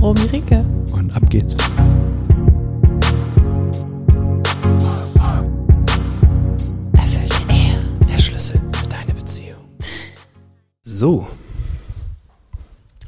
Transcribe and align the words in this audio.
Romy 0.00 0.20
Ricke. 0.32 0.64
Und 0.94 1.14
ab 1.14 1.28
geht's. 1.28 1.54
Erfüllte 6.94 7.52
Ehe, 7.52 7.78
der 8.08 8.18
Schlüssel 8.18 8.58
für 8.72 8.88
deine 8.88 9.12
Beziehung. 9.12 9.60
So. 10.82 11.28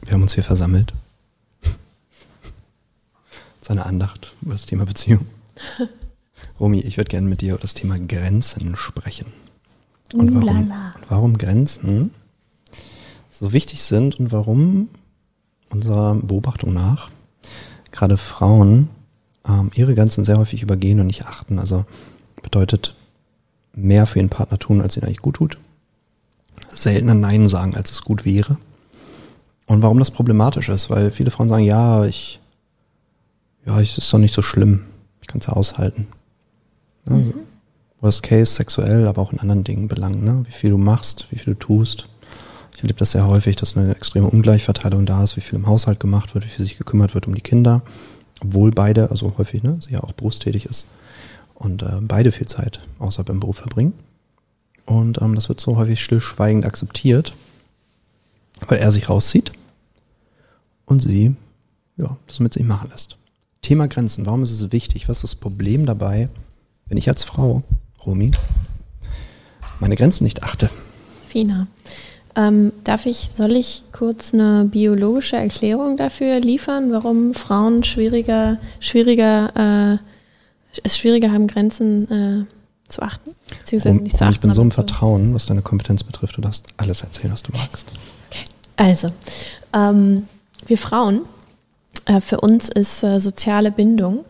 Wir 0.04 0.12
haben 0.12 0.20
uns 0.22 0.34
hier 0.34 0.44
versammelt. 0.44 0.92
Zu 3.62 3.72
einer 3.72 3.86
Andacht 3.86 4.36
über 4.42 4.52
das 4.52 4.66
Thema 4.66 4.84
Beziehung. 4.84 5.26
Romy, 6.60 6.80
ich 6.80 6.98
würde 6.98 7.08
gerne 7.08 7.26
mit 7.26 7.40
dir 7.40 7.52
über 7.54 7.62
das 7.62 7.72
Thema 7.72 7.98
Grenzen 7.98 8.76
sprechen. 8.76 9.32
Und 10.12 10.34
warum, 10.34 10.70
und 10.70 11.10
warum 11.10 11.38
Grenzen 11.38 12.10
so 13.30 13.54
wichtig 13.54 13.82
sind 13.82 14.20
und 14.20 14.30
warum 14.30 14.90
unserer 15.72 16.14
Beobachtung 16.14 16.72
nach 16.72 17.10
gerade 17.92 18.16
Frauen 18.16 18.88
ähm, 19.46 19.70
ihre 19.74 19.94
Grenzen 19.94 20.24
sehr 20.24 20.38
häufig 20.38 20.62
übergehen 20.62 20.98
und 20.98 21.06
nicht 21.06 21.26
achten. 21.26 21.58
Also 21.58 21.84
bedeutet 22.42 22.96
mehr 23.74 24.06
für 24.06 24.18
ihren 24.18 24.30
Partner 24.30 24.58
tun, 24.58 24.80
als 24.80 24.96
ihn 24.96 25.04
eigentlich 25.04 25.18
gut 25.18 25.36
tut. 25.36 25.58
Seltener 26.70 27.14
Nein 27.14 27.48
sagen, 27.48 27.76
als 27.76 27.92
es 27.92 28.02
gut 28.02 28.24
wäre. 28.24 28.56
Und 29.66 29.82
warum 29.82 29.98
das 29.98 30.10
problematisch 30.10 30.68
ist, 30.68 30.90
weil 30.90 31.10
viele 31.10 31.30
Frauen 31.30 31.48
sagen, 31.48 31.64
ja, 31.64 32.04
ich, 32.04 32.40
ja, 33.64 33.80
es 33.80 33.96
ist 33.96 34.12
doch 34.12 34.18
nicht 34.18 34.34
so 34.34 34.42
schlimm. 34.42 34.86
Ich 35.20 35.28
kann 35.28 35.40
es 35.40 35.46
ja 35.46 35.52
aushalten. 35.52 36.08
Ne? 37.04 37.16
Mhm. 37.16 37.34
Worst 38.00 38.24
case, 38.24 38.46
sexuell, 38.46 39.06
aber 39.06 39.22
auch 39.22 39.32
in 39.32 39.38
anderen 39.38 39.62
Dingen 39.62 39.86
belangen, 39.86 40.24
ne? 40.24 40.42
Wie 40.44 40.50
viel 40.52 40.70
du 40.70 40.78
machst, 40.78 41.26
wie 41.30 41.38
viel 41.38 41.54
du 41.54 41.60
tust. 41.60 42.08
Ich 42.74 42.82
erlebe 42.82 42.98
das 42.98 43.12
sehr 43.12 43.26
häufig, 43.26 43.56
dass 43.56 43.76
eine 43.76 43.94
extreme 43.94 44.28
Ungleichverteilung 44.28 45.06
da 45.06 45.22
ist, 45.22 45.36
wie 45.36 45.40
viel 45.40 45.58
im 45.58 45.66
Haushalt 45.66 46.00
gemacht 46.00 46.34
wird, 46.34 46.44
wie 46.44 46.48
viel 46.48 46.64
sich 46.64 46.78
gekümmert 46.78 47.14
wird 47.14 47.26
um 47.26 47.34
die 47.34 47.42
Kinder, 47.42 47.82
obwohl 48.40 48.70
beide, 48.70 49.10
also 49.10 49.34
häufig, 49.38 49.62
ne, 49.62 49.78
sie 49.80 49.92
ja 49.92 50.02
auch 50.02 50.12
berufstätig 50.12 50.66
ist 50.66 50.86
und 51.54 51.82
äh, 51.82 51.98
beide 52.00 52.32
viel 52.32 52.48
Zeit 52.48 52.80
außerhalb 52.98 53.28
im 53.28 53.40
Beruf 53.40 53.58
verbringen. 53.58 53.92
Und 54.84 55.20
ähm, 55.22 55.34
das 55.34 55.48
wird 55.48 55.60
so 55.60 55.76
häufig 55.76 56.02
stillschweigend 56.02 56.66
akzeptiert, 56.66 57.34
weil 58.66 58.78
er 58.78 58.90
sich 58.90 59.08
rauszieht 59.08 59.52
und 60.86 61.00
sie 61.00 61.36
ja, 61.96 62.16
das 62.26 62.40
mit 62.40 62.54
sich 62.54 62.64
machen 62.64 62.90
lässt. 62.90 63.16
Thema 63.60 63.86
Grenzen. 63.86 64.26
Warum 64.26 64.42
ist 64.42 64.50
es 64.50 64.72
wichtig? 64.72 65.08
Was 65.08 65.18
ist 65.18 65.22
das 65.22 65.34
Problem 65.36 65.86
dabei, 65.86 66.28
wenn 66.86 66.98
ich 66.98 67.08
als 67.08 67.22
Frau, 67.22 67.62
Romy, 68.04 68.32
meine 69.78 69.94
Grenzen 69.94 70.24
nicht 70.24 70.42
achte? 70.42 70.68
Fina. 71.28 71.68
Ähm, 72.34 72.72
darf 72.84 73.06
ich, 73.06 73.30
soll 73.36 73.52
ich 73.52 73.84
kurz 73.92 74.32
eine 74.32 74.64
biologische 74.64 75.36
Erklärung 75.36 75.96
dafür 75.96 76.40
liefern, 76.40 76.90
warum 76.90 77.34
Frauen 77.34 77.84
schwieriger, 77.84 78.58
schwieriger, 78.80 79.98
äh, 79.98 80.78
es 80.82 80.96
schwieriger 80.96 81.30
haben, 81.30 81.46
Grenzen 81.46 82.46
äh, 82.48 82.90
zu 82.90 83.02
achten? 83.02 83.34
Beziehungsweise 83.58 83.96
nicht 83.96 84.16
zu 84.16 84.24
achten. 84.24 84.34
Ich 84.34 84.40
bin 84.40 84.52
so 84.54 84.62
im 84.62 84.70
Vertrauen, 84.70 85.34
was 85.34 85.46
deine 85.46 85.60
Kompetenz 85.60 86.04
betrifft. 86.04 86.36
Du 86.36 86.40
darfst 86.40 86.66
alles 86.78 87.02
erzählen, 87.02 87.32
was 87.32 87.42
du 87.42 87.52
magst. 87.52 87.86
Okay. 88.30 88.44
Also, 88.76 89.08
ähm, 89.74 90.26
wir 90.66 90.78
Frauen, 90.78 91.22
äh, 92.06 92.20
für 92.20 92.40
uns 92.40 92.68
ist 92.70 93.02
äh, 93.04 93.20
soziale 93.20 93.70
Bindung 93.70 94.24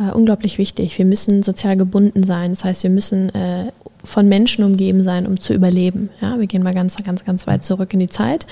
äh, 0.00 0.12
unglaublich 0.12 0.58
wichtig. 0.58 0.96
Wir 0.98 1.04
müssen 1.04 1.42
sozial 1.42 1.76
gebunden 1.76 2.24
sein. 2.24 2.52
Das 2.52 2.64
heißt, 2.64 2.82
wir 2.82 2.90
müssen 2.90 3.28
äh, 3.34 3.70
von 4.02 4.28
Menschen 4.28 4.64
umgeben 4.64 5.02
sein, 5.02 5.26
um 5.26 5.40
zu 5.40 5.52
überleben. 5.52 6.08
Ja, 6.20 6.38
wir 6.38 6.46
gehen 6.46 6.62
mal 6.62 6.74
ganz, 6.74 6.96
ganz, 6.96 7.24
ganz 7.24 7.46
weit 7.46 7.64
zurück 7.64 7.92
in 7.92 8.00
die 8.00 8.08
Zeit. 8.08 8.46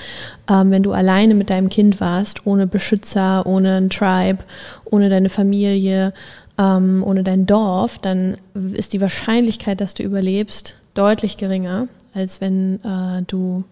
Ähm, 0.49 0.71
wenn 0.71 0.83
du 0.83 0.91
alleine 0.91 1.33
mit 1.33 1.49
deinem 1.49 1.69
Kind 1.69 1.99
warst, 1.99 2.45
ohne 2.45 2.67
Beschützer, 2.67 3.45
ohne 3.45 3.77
ein 3.77 3.89
Tribe, 3.89 4.43
ohne 4.85 5.09
deine 5.09 5.29
Familie, 5.29 6.13
ähm, 6.57 7.03
ohne 7.05 7.23
dein 7.23 7.45
Dorf, 7.45 7.97
dann 7.97 8.37
ist 8.73 8.93
die 8.93 9.01
Wahrscheinlichkeit, 9.01 9.81
dass 9.81 9.93
du 9.93 10.03
überlebst, 10.03 10.75
deutlich 10.93 11.37
geringer, 11.37 11.87
als 12.13 12.41
wenn 12.41 12.75
äh, 12.83 13.23
du 13.25 13.63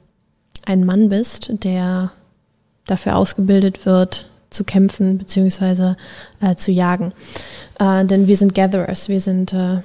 ein 0.65 0.85
Mann 0.85 1.09
bist, 1.09 1.51
der 1.63 2.11
dafür 2.85 3.17
ausgebildet 3.17 3.85
wird, 3.85 4.27
zu 4.49 4.63
kämpfen 4.63 5.17
bzw. 5.17 5.95
äh, 6.41 6.55
zu 6.55 6.71
jagen. 6.71 7.13
Äh, 7.79 8.05
denn 8.05 8.27
wir 8.27 8.37
sind 8.37 8.55
Gatherers, 8.55 9.09
wir 9.09 9.21
sind 9.21 9.53
äh, 9.53 9.81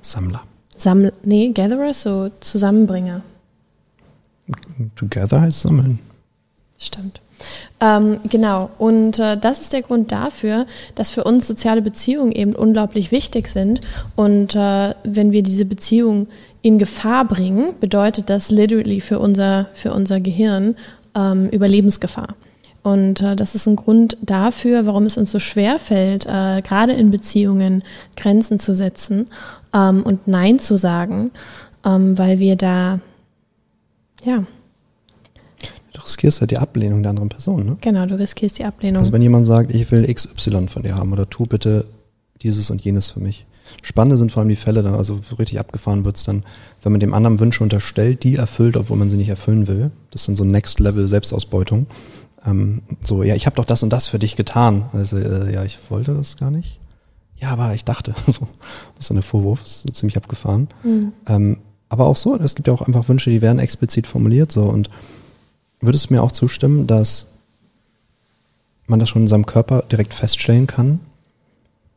Sammler. 0.00 0.42
Samml 0.76 1.12
nee, 1.22 1.50
Gatherer, 1.52 1.94
so 1.94 2.30
Zusammenbringer. 2.40 3.22
Together 4.96 5.40
heißt 5.40 5.62
sammeln. 5.62 5.98
Stimmt. 6.78 7.20
Ähm, 7.80 8.20
genau, 8.28 8.70
und 8.78 9.18
äh, 9.18 9.36
das 9.36 9.60
ist 9.60 9.72
der 9.72 9.82
Grund 9.82 10.12
dafür, 10.12 10.66
dass 10.94 11.10
für 11.10 11.24
uns 11.24 11.46
soziale 11.46 11.82
Beziehungen 11.82 12.32
eben 12.32 12.54
unglaublich 12.54 13.10
wichtig 13.10 13.48
sind. 13.48 13.80
Und 14.16 14.54
äh, 14.54 14.94
wenn 15.04 15.32
wir 15.32 15.42
diese 15.42 15.64
Beziehung 15.64 16.28
in 16.62 16.78
Gefahr 16.78 17.24
bringen, 17.24 17.74
bedeutet 17.80 18.30
das 18.30 18.50
literally 18.50 19.00
für 19.00 19.18
unser, 19.18 19.68
für 19.74 19.92
unser 19.92 20.20
Gehirn 20.20 20.76
ähm, 21.14 21.48
Überlebensgefahr. 21.48 22.34
Und 22.84 23.22
äh, 23.22 23.34
das 23.34 23.54
ist 23.54 23.66
ein 23.66 23.76
Grund 23.76 24.18
dafür, 24.20 24.84
warum 24.84 25.06
es 25.06 25.16
uns 25.16 25.32
so 25.32 25.38
schwer 25.38 25.78
fällt, 25.78 26.26
äh, 26.26 26.60
gerade 26.60 26.92
in 26.92 27.10
Beziehungen 27.10 27.82
Grenzen 28.14 28.58
zu 28.58 28.74
setzen 28.74 29.28
ähm, 29.72 30.02
und 30.02 30.28
Nein 30.28 30.58
zu 30.58 30.76
sagen, 30.76 31.30
ähm, 31.82 32.18
weil 32.18 32.38
wir 32.38 32.56
da, 32.56 33.00
ja. 34.22 34.44
Du 35.94 36.02
riskierst 36.02 36.42
ja 36.42 36.46
die 36.46 36.58
Ablehnung 36.58 37.02
der 37.02 37.10
anderen 37.10 37.30
Person, 37.30 37.64
ne? 37.64 37.76
Genau, 37.80 38.04
du 38.04 38.18
riskierst 38.18 38.58
die 38.58 38.64
Ablehnung. 38.64 38.98
Also 39.00 39.12
wenn 39.12 39.22
jemand 39.22 39.46
sagt, 39.46 39.74
ich 39.74 39.90
will 39.90 40.06
XY 40.12 40.68
von 40.68 40.82
dir 40.82 40.94
haben 40.94 41.10
oder 41.14 41.30
tu 41.30 41.44
bitte 41.44 41.86
dieses 42.42 42.70
und 42.70 42.84
jenes 42.84 43.08
für 43.08 43.20
mich. 43.20 43.46
Spannende 43.82 44.18
sind 44.18 44.30
vor 44.30 44.40
allem 44.40 44.50
die 44.50 44.56
Fälle 44.56 44.82
dann, 44.82 44.94
also 44.94 45.20
richtig 45.38 45.58
abgefahren 45.58 46.04
wird's 46.04 46.24
dann, 46.24 46.42
wenn 46.82 46.92
man 46.92 47.00
dem 47.00 47.14
anderen 47.14 47.40
Wünsche 47.40 47.62
unterstellt, 47.62 48.24
die 48.24 48.36
erfüllt, 48.36 48.76
obwohl 48.76 48.98
man 48.98 49.08
sie 49.08 49.16
nicht 49.16 49.30
erfüllen 49.30 49.68
will. 49.68 49.90
Das 50.10 50.20
ist 50.20 50.28
dann 50.28 50.36
so 50.36 50.44
Next 50.44 50.80
Level 50.80 51.08
Selbstausbeutung. 51.08 51.86
Ähm, 52.44 52.82
so, 53.00 53.22
ja, 53.22 53.34
ich 53.34 53.46
habe 53.46 53.56
doch 53.56 53.64
das 53.64 53.82
und 53.82 53.90
das 53.90 54.06
für 54.06 54.18
dich 54.18 54.36
getan. 54.36 54.86
Also, 54.92 55.18
äh, 55.18 55.52
ja, 55.52 55.64
ich 55.64 55.78
wollte 55.90 56.14
das 56.14 56.36
gar 56.36 56.50
nicht 56.50 56.80
ja, 57.44 57.50
aber 57.50 57.74
ich 57.74 57.84
dachte, 57.84 58.14
so, 58.26 58.48
das 58.96 59.06
ist 59.06 59.10
ein 59.10 59.22
Vorwurf, 59.22 59.62
das 59.62 59.84
ist 59.84 59.96
ziemlich 59.96 60.16
abgefahren. 60.16 60.68
Mhm. 60.82 61.12
Ähm, 61.26 61.58
aber 61.88 62.06
auch 62.06 62.16
so, 62.16 62.36
es 62.36 62.54
gibt 62.54 62.68
ja 62.68 62.74
auch 62.74 62.82
einfach 62.82 63.08
Wünsche, 63.08 63.30
die 63.30 63.42
werden 63.42 63.58
explizit 63.58 64.06
formuliert 64.06 64.50
so 64.50 64.64
und 64.64 64.88
würdest 65.80 66.08
du 66.08 66.14
mir 66.14 66.22
auch 66.22 66.32
zustimmen, 66.32 66.86
dass 66.86 67.26
man 68.86 68.98
das 68.98 69.10
schon 69.10 69.22
in 69.22 69.28
seinem 69.28 69.46
Körper 69.46 69.82
direkt 69.90 70.14
feststellen 70.14 70.66
kann, 70.66 71.00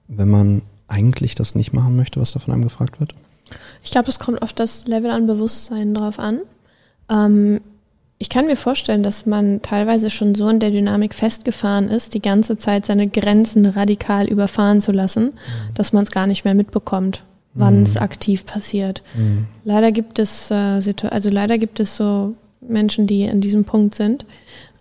wenn 0.08 0.30
man 0.30 0.62
eigentlich 0.88 1.36
das 1.36 1.56
nicht 1.56 1.74
machen 1.74 1.96
möchte, 1.96 2.20
was 2.20 2.34
da 2.34 2.40
von 2.40 2.54
einem 2.54 2.64
gefragt 2.64 3.00
wird? 3.00 3.16
Ich 3.84 3.92
glaube, 3.92 4.10
es 4.10 4.20
kommt 4.20 4.42
auf 4.42 4.54
das 4.54 4.88
Level 4.88 5.12
an 5.12 5.28
Bewusstsein 5.28 5.94
drauf 5.94 6.20
an. 6.20 6.42
Ähm, 7.10 7.62
ich 8.20 8.30
kann 8.30 8.48
mir 8.48 8.56
vorstellen, 8.56 9.04
dass 9.04 9.26
man 9.26 9.62
teilweise 9.62 10.10
schon 10.10 10.34
so 10.34 10.50
in 10.50 10.60
der 10.60 10.72
Dynamik 10.72 11.14
festgefahren 11.14 11.90
ist, 11.90 12.16
die 12.16 12.22
ganze 12.22 12.58
Zeit 12.58 12.86
seine 12.86 13.08
Grenzen 13.08 13.66
radikal 13.66 14.28
überfahren 14.28 14.82
zu 14.82 14.92
lassen, 14.92 15.26
mhm. 15.26 15.74
dass 15.76 15.94
man 15.94 16.04
es 16.04 16.12
gar 16.12 16.26
nicht 16.26 16.44
mehr 16.44 16.56
mitbekommt, 16.56 17.24
wann 17.54 17.78
mhm. 17.78 17.84
es 17.84 17.98
aktiv 17.98 18.46
passiert. 18.46 19.04
Mhm. 19.16 19.46
Leider 19.64 19.92
gibt 19.92 20.18
es 20.18 20.50
äh, 20.50 20.82
also 21.10 21.30
leider 21.30 21.60
gibt 21.60 21.80
es 21.80 21.96
so 21.96 22.34
Menschen, 22.62 23.06
die 23.06 23.30
an 23.30 23.40
diesem 23.40 23.66
Punkt 23.66 23.94
sind. 23.94 24.26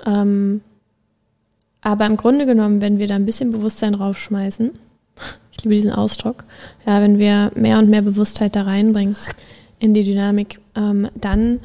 Ähm, 0.07 0.63
aber 1.83 2.07
im 2.07 2.17
Grunde 2.17 2.47
genommen, 2.47 2.81
wenn 2.81 2.99
wir 2.99 3.07
da 3.07 3.17
ein 3.17 3.27
bisschen 3.27 3.53
Bewusstsein 3.53 3.93
draufschmeißen, 3.93 4.71
ich 5.53 5.63
liebe 5.63 5.75
diesen 5.75 5.93
Ausdruck, 5.93 6.45
ja, 6.87 7.03
wenn 7.03 7.19
wir 7.19 7.53
mehr 7.55 7.79
und 7.79 7.91
mehr 7.91 8.03
Bewusstheit 8.03 8.57
da 8.57 8.63
reinbringen 8.63 9.15
in 9.79 9.93
die 9.93 10.05
Dynamik, 10.05 10.59
ähm, 10.75 11.09
dann 11.15 11.61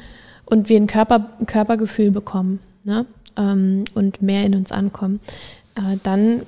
und 0.52 0.68
wir 0.68 0.76
ein, 0.76 0.86
Körper, 0.86 1.30
ein 1.40 1.46
Körpergefühl 1.46 2.10
bekommen 2.10 2.60
ne? 2.84 3.06
Ähm, 3.38 3.84
und 3.94 4.20
mehr 4.20 4.44
in 4.44 4.54
uns 4.54 4.70
ankommen, 4.70 5.20
äh, 5.76 5.96
dann 6.02 6.42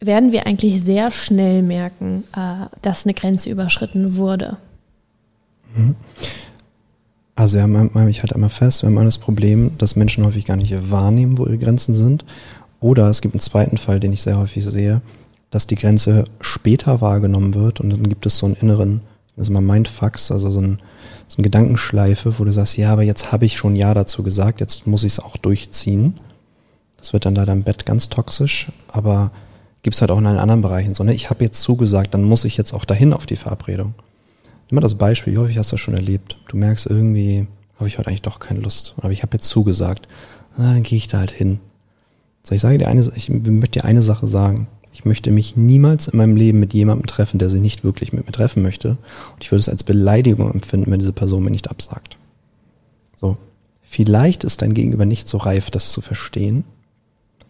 werden 0.00 0.32
wir 0.32 0.46
eigentlich 0.46 0.82
sehr 0.82 1.10
schnell 1.10 1.62
merken, 1.62 2.24
äh, 2.34 2.66
dass 2.80 3.04
eine 3.04 3.12
Grenze 3.12 3.50
überschritten 3.50 4.16
wurde. 4.16 4.56
Mhm. 5.76 5.96
Also 7.34 7.58
ja, 7.58 8.08
ich 8.08 8.22
halte 8.22 8.34
immer 8.34 8.48
fest, 8.48 8.82
wir 8.82 8.88
haben 8.88 9.04
das 9.04 9.18
Problem, 9.18 9.72
dass 9.76 9.94
Menschen 9.94 10.24
häufig 10.24 10.46
gar 10.46 10.56
nicht 10.56 10.90
wahrnehmen, 10.90 11.36
wo 11.36 11.44
ihre 11.44 11.58
Grenzen 11.58 11.92
sind 11.92 12.24
Oder 12.80 13.10
es 13.10 13.20
gibt 13.20 13.34
einen 13.34 13.40
zweiten 13.40 13.76
Fall, 13.76 14.00
den 14.00 14.14
ich 14.14 14.22
sehr 14.22 14.38
häufig 14.38 14.64
sehe, 14.64 15.02
dass 15.50 15.66
die 15.66 15.74
Grenze 15.74 16.24
später 16.40 17.02
wahrgenommen 17.02 17.52
wird 17.52 17.80
und 17.80 17.90
dann 17.90 18.08
gibt 18.08 18.24
es 18.24 18.38
so 18.38 18.46
einen 18.46 18.54
inneren, 18.54 19.02
das 19.36 19.48
ist 19.48 19.52
mal 19.52 19.60
Mindfucks, 19.60 20.32
also 20.32 20.50
so, 20.50 20.60
ein, 20.60 20.78
so 21.28 21.36
eine 21.38 21.44
Gedankenschleife, 21.44 22.38
wo 22.38 22.44
du 22.44 22.52
sagst, 22.52 22.76
ja, 22.76 22.92
aber 22.92 23.02
jetzt 23.02 23.32
habe 23.32 23.44
ich 23.44 23.56
schon 23.56 23.76
Ja 23.76 23.92
dazu 23.92 24.22
gesagt, 24.22 24.60
jetzt 24.60 24.86
muss 24.86 25.04
ich 25.04 25.12
es 25.12 25.20
auch 25.20 25.36
durchziehen. 25.36 26.18
Das 26.96 27.12
wird 27.12 27.26
dann 27.26 27.34
leider 27.34 27.52
im 27.52 27.62
Bett 27.62 27.84
ganz 27.84 28.08
toxisch, 28.08 28.68
aber 28.88 29.30
gibt 29.82 29.94
es 29.94 30.00
halt 30.00 30.10
auch 30.10 30.18
in 30.18 30.26
allen 30.26 30.38
anderen 30.38 30.62
Bereichen 30.62 30.94
so, 30.94 31.04
ne? 31.04 31.14
Ich 31.14 31.30
habe 31.30 31.44
jetzt 31.44 31.62
zugesagt, 31.62 32.14
dann 32.14 32.24
muss 32.24 32.44
ich 32.44 32.56
jetzt 32.56 32.72
auch 32.72 32.84
dahin 32.84 33.12
auf 33.12 33.26
die 33.26 33.36
Verabredung. 33.36 33.94
Nimm 34.68 34.76
mal 34.76 34.80
das 34.80 34.94
Beispiel, 34.94 35.34
wie 35.34 35.38
häufig 35.38 35.58
hast 35.58 35.70
du 35.70 35.76
das 35.76 35.80
schon 35.80 35.94
erlebt? 35.94 36.38
Du 36.48 36.56
merkst 36.56 36.86
irgendwie, 36.86 37.46
habe 37.76 37.88
ich 37.88 37.98
heute 37.98 38.08
eigentlich 38.08 38.22
doch 38.22 38.40
keine 38.40 38.60
Lust. 38.60 38.94
Aber 38.98 39.12
ich 39.12 39.22
habe 39.22 39.36
jetzt 39.36 39.48
zugesagt. 39.48 40.08
Na, 40.56 40.72
dann 40.72 40.82
gehe 40.82 40.96
ich 40.96 41.08
da 41.08 41.18
halt 41.18 41.30
hin. 41.30 41.60
So, 42.42 42.54
ich 42.54 42.60
sage 42.60 42.78
dir 42.78 42.88
eine, 42.88 43.08
ich 43.14 43.28
möchte 43.28 43.80
dir 43.80 43.84
eine 43.84 44.02
Sache 44.02 44.26
sagen. 44.26 44.66
Ich 44.96 45.04
möchte 45.04 45.30
mich 45.30 45.58
niemals 45.58 46.08
in 46.08 46.16
meinem 46.16 46.36
Leben 46.36 46.58
mit 46.58 46.72
jemandem 46.72 47.06
treffen, 47.06 47.38
der 47.38 47.50
sich 47.50 47.60
nicht 47.60 47.84
wirklich 47.84 48.14
mit 48.14 48.24
mir 48.24 48.32
treffen 48.32 48.62
möchte. 48.62 48.92
Und 48.92 49.42
ich 49.42 49.52
würde 49.52 49.60
es 49.60 49.68
als 49.68 49.84
Beleidigung 49.84 50.50
empfinden, 50.50 50.90
wenn 50.90 51.00
diese 51.00 51.12
Person 51.12 51.44
mir 51.44 51.50
nicht 51.50 51.68
absagt. 51.68 52.16
So. 53.14 53.36
Vielleicht 53.82 54.42
ist 54.42 54.62
dein 54.62 54.72
Gegenüber 54.72 55.04
nicht 55.04 55.28
so 55.28 55.36
reif, 55.36 55.70
das 55.70 55.92
zu 55.92 56.00
verstehen. 56.00 56.64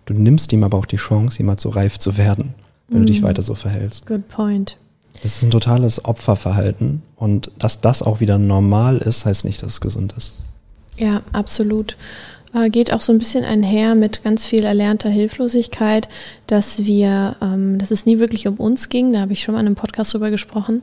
Du 0.07 0.15
nimmst 0.15 0.53
ihm 0.53 0.65
aber 0.65 0.77
auch 0.77 0.87
die 0.87 0.97
Chance, 0.97 1.39
jemals 1.39 1.63
so 1.63 1.69
reif 1.69 2.01
zu 2.01 2.17
werden, 2.17 2.55
wenn 2.89 3.03
mm. 3.03 3.07
du 3.07 3.13
dich 3.13 3.21
mhm. 3.21 3.27
weiter 3.27 3.43
so 3.43 3.55
verhältst. 3.55 4.07
Good 4.07 4.29
point. 4.29 4.77
Das 5.23 5.37
ist 5.37 5.45
ein 5.45 5.53
totales 5.53 6.05
Opferverhalten. 6.05 7.03
Und 7.15 7.53
dass 7.61 7.81
das 7.81 8.03
auch 8.03 8.19
wieder 8.19 8.39
normal 8.39 8.99
ist, 8.99 9.25
heißt 9.25 9.45
nicht, 9.45 9.63
dass 9.63 9.75
es 9.75 9.81
gesund 9.81 10.15
ist. 10.17 10.47
Ja, 10.97 11.23
absolut. 11.33 11.97
Äh, 12.55 12.71
geht 12.71 12.93
auch 12.93 13.01
so 13.01 13.13
ein 13.13 13.19
bisschen 13.19 13.45
einher 13.45 13.95
mit 13.95 14.23
ganz 14.25 14.47
viel 14.47 14.65
erlernter 14.65 15.09
Hilflosigkeit, 15.09 16.09
dass 16.47 16.85
wir, 16.85 17.37
ähm, 17.43 17.79
dass 17.79 17.91
es 17.91 18.07
nie 18.07 18.19
wirklich 18.19 18.47
um 18.47 18.57
uns 18.57 18.89
ging. 18.89 19.13
Da 19.13 19.21
habe 19.21 19.33
ich 19.33 19.43
schon 19.43 19.55
mal 19.55 19.61
in 19.61 19.67
einem 19.67 19.77
Podcast 19.77 20.15
drüber 20.15 20.31
gesprochen. 20.31 20.83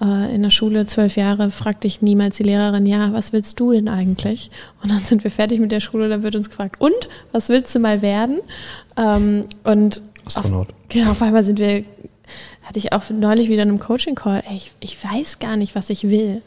Äh, 0.00 0.34
in 0.34 0.42
der 0.42 0.50
Schule, 0.50 0.86
zwölf 0.86 1.16
Jahre, 1.16 1.50
fragte 1.50 1.86
ich 1.86 2.02
niemals 2.02 2.36
die 2.36 2.44
Lehrerin, 2.44 2.86
ja, 2.86 3.12
was 3.12 3.32
willst 3.32 3.58
du 3.60 3.72
denn 3.72 3.88
eigentlich? 3.88 4.50
Und 4.82 4.90
dann 4.90 5.00
sind 5.04 5.24
wir 5.24 5.30
fertig 5.30 5.60
mit 5.60 5.72
der 5.72 5.80
Schule, 5.80 6.08
da 6.08 6.22
wird 6.22 6.36
uns 6.36 6.48
gefragt, 6.48 6.80
und, 6.80 7.08
was 7.32 7.48
willst 7.48 7.74
du 7.74 7.80
mal 7.80 8.02
werden? 8.02 8.40
Ähm, 8.96 9.46
und 9.64 10.02
Astronaut. 10.26 10.68
Auf, 10.68 10.74
genau, 10.88 11.10
auf 11.10 11.22
einmal 11.22 11.44
sind 11.44 11.58
wir 11.58 11.84
hatte 12.62 12.78
ich 12.78 12.92
auch 12.92 13.10
neulich 13.10 13.48
wieder 13.48 13.64
in 13.64 13.68
einem 13.68 13.80
Coaching-Call, 13.80 14.44
ich, 14.54 14.70
ich 14.78 14.96
weiß 15.02 15.40
gar 15.40 15.56
nicht, 15.56 15.74
was 15.74 15.90
ich 15.90 16.08
will. 16.08 16.40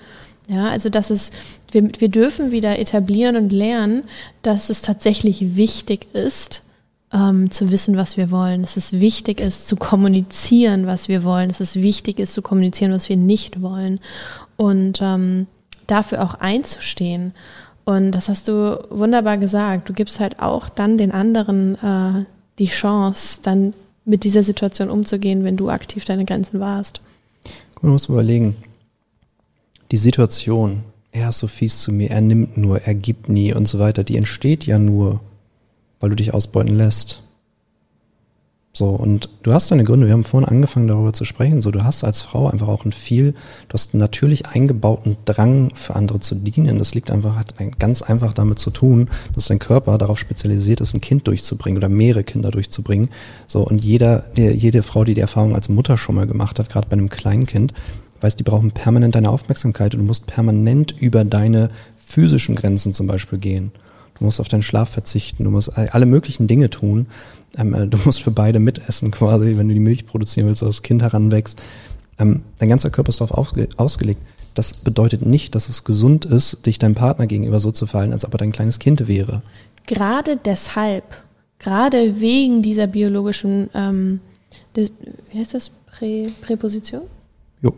Ja, 0.48 0.70
also 0.70 0.90
das 0.90 1.10
ist, 1.10 1.34
wir, 1.72 1.90
wir 2.00 2.10
dürfen 2.10 2.52
wieder 2.52 2.78
etablieren 2.78 3.36
und 3.36 3.52
lernen, 3.52 4.04
dass 4.42 4.70
es 4.70 4.82
tatsächlich 4.82 5.56
wichtig 5.56 6.08
ist, 6.14 6.64
ähm, 7.14 7.52
zu 7.52 7.72
wissen, 7.72 7.96
was 7.96 8.18
wir 8.18 8.32
wollen. 8.32 8.64
Dass 8.64 8.76
es 8.76 8.94
wichtig 8.94 9.40
ist, 9.40 9.68
zu 9.68 9.76
kommunizieren, 9.76 10.86
was 10.86 11.08
wir 11.08 11.24
wollen. 11.24 11.50
Dass 11.50 11.60
es 11.60 11.76
wichtig 11.76 12.20
ist, 12.20 12.34
zu 12.34 12.42
kommunizieren, 12.42 12.92
was 12.92 13.08
wir 13.08 13.18
nicht 13.18 13.62
wollen. 13.62 14.00
Und 14.58 15.00
ähm, 15.02 15.48
dafür 15.88 16.24
auch 16.24 16.36
einzustehen. 16.36 17.34
Und 17.86 18.12
das 18.12 18.30
hast 18.30 18.48
du 18.48 18.84
wunderbar 18.90 19.38
gesagt. 19.38 19.90
Du 19.90 19.94
gibst 19.94 20.20
halt 20.20 20.40
auch 20.40 20.70
dann 20.70 20.98
den 20.98 21.12
anderen 21.12 21.76
äh, 21.76 22.26
die 22.60 22.68
Chance, 22.68 23.40
dann 23.44 23.74
mit 24.06 24.24
dieser 24.24 24.44
Situation 24.44 24.90
umzugehen, 24.90 25.44
wenn 25.44 25.58
du 25.58 25.70
aktiv 25.70 26.06
deine 26.06 26.26
Grenzen 26.26 26.60
warst. 26.60 27.02
Man 27.82 27.94
muss 27.94 28.08
überlegen, 28.08 28.56
die 29.94 29.98
Situation, 29.98 30.82
er 31.12 31.30
ist 31.30 31.38
so 31.38 31.46
fies 31.46 31.82
zu 31.82 31.92
mir, 31.92 32.10
er 32.10 32.22
nimmt 32.22 32.58
nur, 32.58 32.82
er 32.82 32.96
gibt 32.96 33.30
nie 33.30 33.54
und 33.54 33.68
so 33.68 33.78
weiter, 33.78 34.04
die 34.04 34.18
entsteht 34.18 34.66
ja 34.66 34.80
nur, 34.80 35.20
weil 36.00 36.10
du 36.10 36.16
dich 36.16 36.34
ausbeuten 36.34 36.76
lässt. 36.76 37.22
So, 38.76 38.88
und 38.88 39.30
du 39.44 39.54
hast 39.54 39.70
deine 39.70 39.84
Gründe, 39.84 40.08
wir 40.08 40.14
haben 40.14 40.24
vorhin 40.24 40.50
angefangen 40.50 40.88
darüber 40.88 41.14
zu 41.14 41.26
sprechen, 41.26 41.62
so, 41.62 41.70
du 41.70 41.84
hast 41.84 42.04
als 42.04 42.24
Frau 42.24 42.50
einfach 42.50 42.70
auch 42.70 42.86
ein 42.86 42.92
viel, 42.92 43.34
du 43.68 43.74
hast 43.74 43.94
einen 43.94 44.00
natürlich 44.00 44.48
eingebauten 44.48 45.18
Drang 45.26 45.70
für 45.76 45.96
andere 45.96 46.20
zu 46.20 46.34
dienen. 46.34 46.80
Das 46.80 46.96
liegt 46.96 47.12
einfach, 47.12 47.36
hat 47.36 47.54
ganz 47.78 48.02
einfach 48.02 48.34
damit 48.34 48.58
zu 48.58 48.72
tun, 48.72 49.12
dass 49.36 49.46
dein 49.46 49.60
Körper 49.60 50.00
darauf 50.00 50.18
spezialisiert 50.18 50.82
ist, 50.82 50.96
ein 50.96 51.02
Kind 51.02 51.28
durchzubringen 51.28 51.78
oder 51.78 51.88
mehrere 51.88 52.24
Kinder 52.24 52.50
durchzubringen. 52.50 53.10
So, 53.46 53.62
und 53.62 53.86
jeder, 53.86 54.22
der, 54.38 54.56
jede 54.56 54.82
Frau, 54.82 55.04
die 55.04 55.14
die 55.14 55.22
Erfahrung 55.22 55.54
als 55.54 55.70
Mutter 55.70 56.00
schon 56.00 56.16
mal 56.16 56.26
gemacht 56.26 56.58
hat, 56.58 56.70
gerade 56.70 56.88
bei 56.88 56.94
einem 56.94 57.10
kleinen 57.10 57.46
Kind, 57.46 57.76
weiß, 58.24 58.36
die 58.36 58.44
brauchen 58.44 58.72
permanent 58.72 59.16
deine 59.16 59.30
Aufmerksamkeit 59.30 59.94
und 59.94 60.02
du 60.02 60.06
musst 60.06 60.28
permanent 60.28 60.92
über 61.00 61.26
deine 61.26 61.70
physischen 61.98 62.56
Grenzen 62.56 62.94
zum 62.94 63.08
Beispiel 63.08 63.40
gehen. 63.40 63.72
Du 64.18 64.26
musst 64.26 64.40
auf 64.40 64.48
deinen 64.48 64.62
Schlaf 64.62 64.90
verzichten, 64.90 65.44
du 65.44 65.52
musst 65.52 65.78
alle 65.78 66.06
möglichen 66.06 66.48
Dinge 66.48 66.70
tun, 66.70 67.08
ähm, 67.58 67.74
äh, 67.74 67.88
du 67.88 67.98
musst 68.06 68.22
für 68.22 68.32
beide 68.32 68.60
mitessen 68.60 69.12
quasi, 69.12 69.58
wenn 69.58 69.68
du 69.68 69.74
die 69.74 69.80
Milch 69.80 70.06
produzieren 70.06 70.48
willst, 70.48 70.62
dass 70.62 70.70
das 70.70 70.82
Kind 70.82 71.02
heranwächst. 71.02 71.62
Ähm, 72.20 72.44
dein 72.60 72.70
ganzer 72.70 72.90
Körper 72.90 73.10
ist 73.10 73.22
darauf 73.22 73.38
ausge 73.38 73.68
ausgelegt. 73.78 74.22
Das 74.54 74.74
bedeutet 74.74 75.26
nicht, 75.26 75.56
dass 75.56 75.68
es 75.68 75.84
gesund 75.84 76.26
ist, 76.26 76.66
dich 76.68 76.78
deinem 76.78 76.94
Partner 76.94 77.26
gegenüber 77.26 77.60
so 77.60 77.72
zu 77.72 77.88
verhalten, 77.88 78.14
als 78.14 78.24
ob 78.24 78.36
er 78.36 78.38
dein 78.38 78.52
kleines 78.52 78.78
Kind 78.78 79.08
wäre. 79.08 79.42
Gerade 79.88 80.38
deshalb, 80.38 81.04
gerade 81.58 82.20
wegen 82.20 82.62
dieser 82.62 82.86
biologischen, 82.86 83.70
ähm, 83.74 84.20
des, 84.76 84.92
wie 85.32 85.40
heißt 85.40 85.56
das, 85.56 85.72
Prä, 85.88 86.28
Präposition? 86.42 87.04
Jo. 87.62 87.74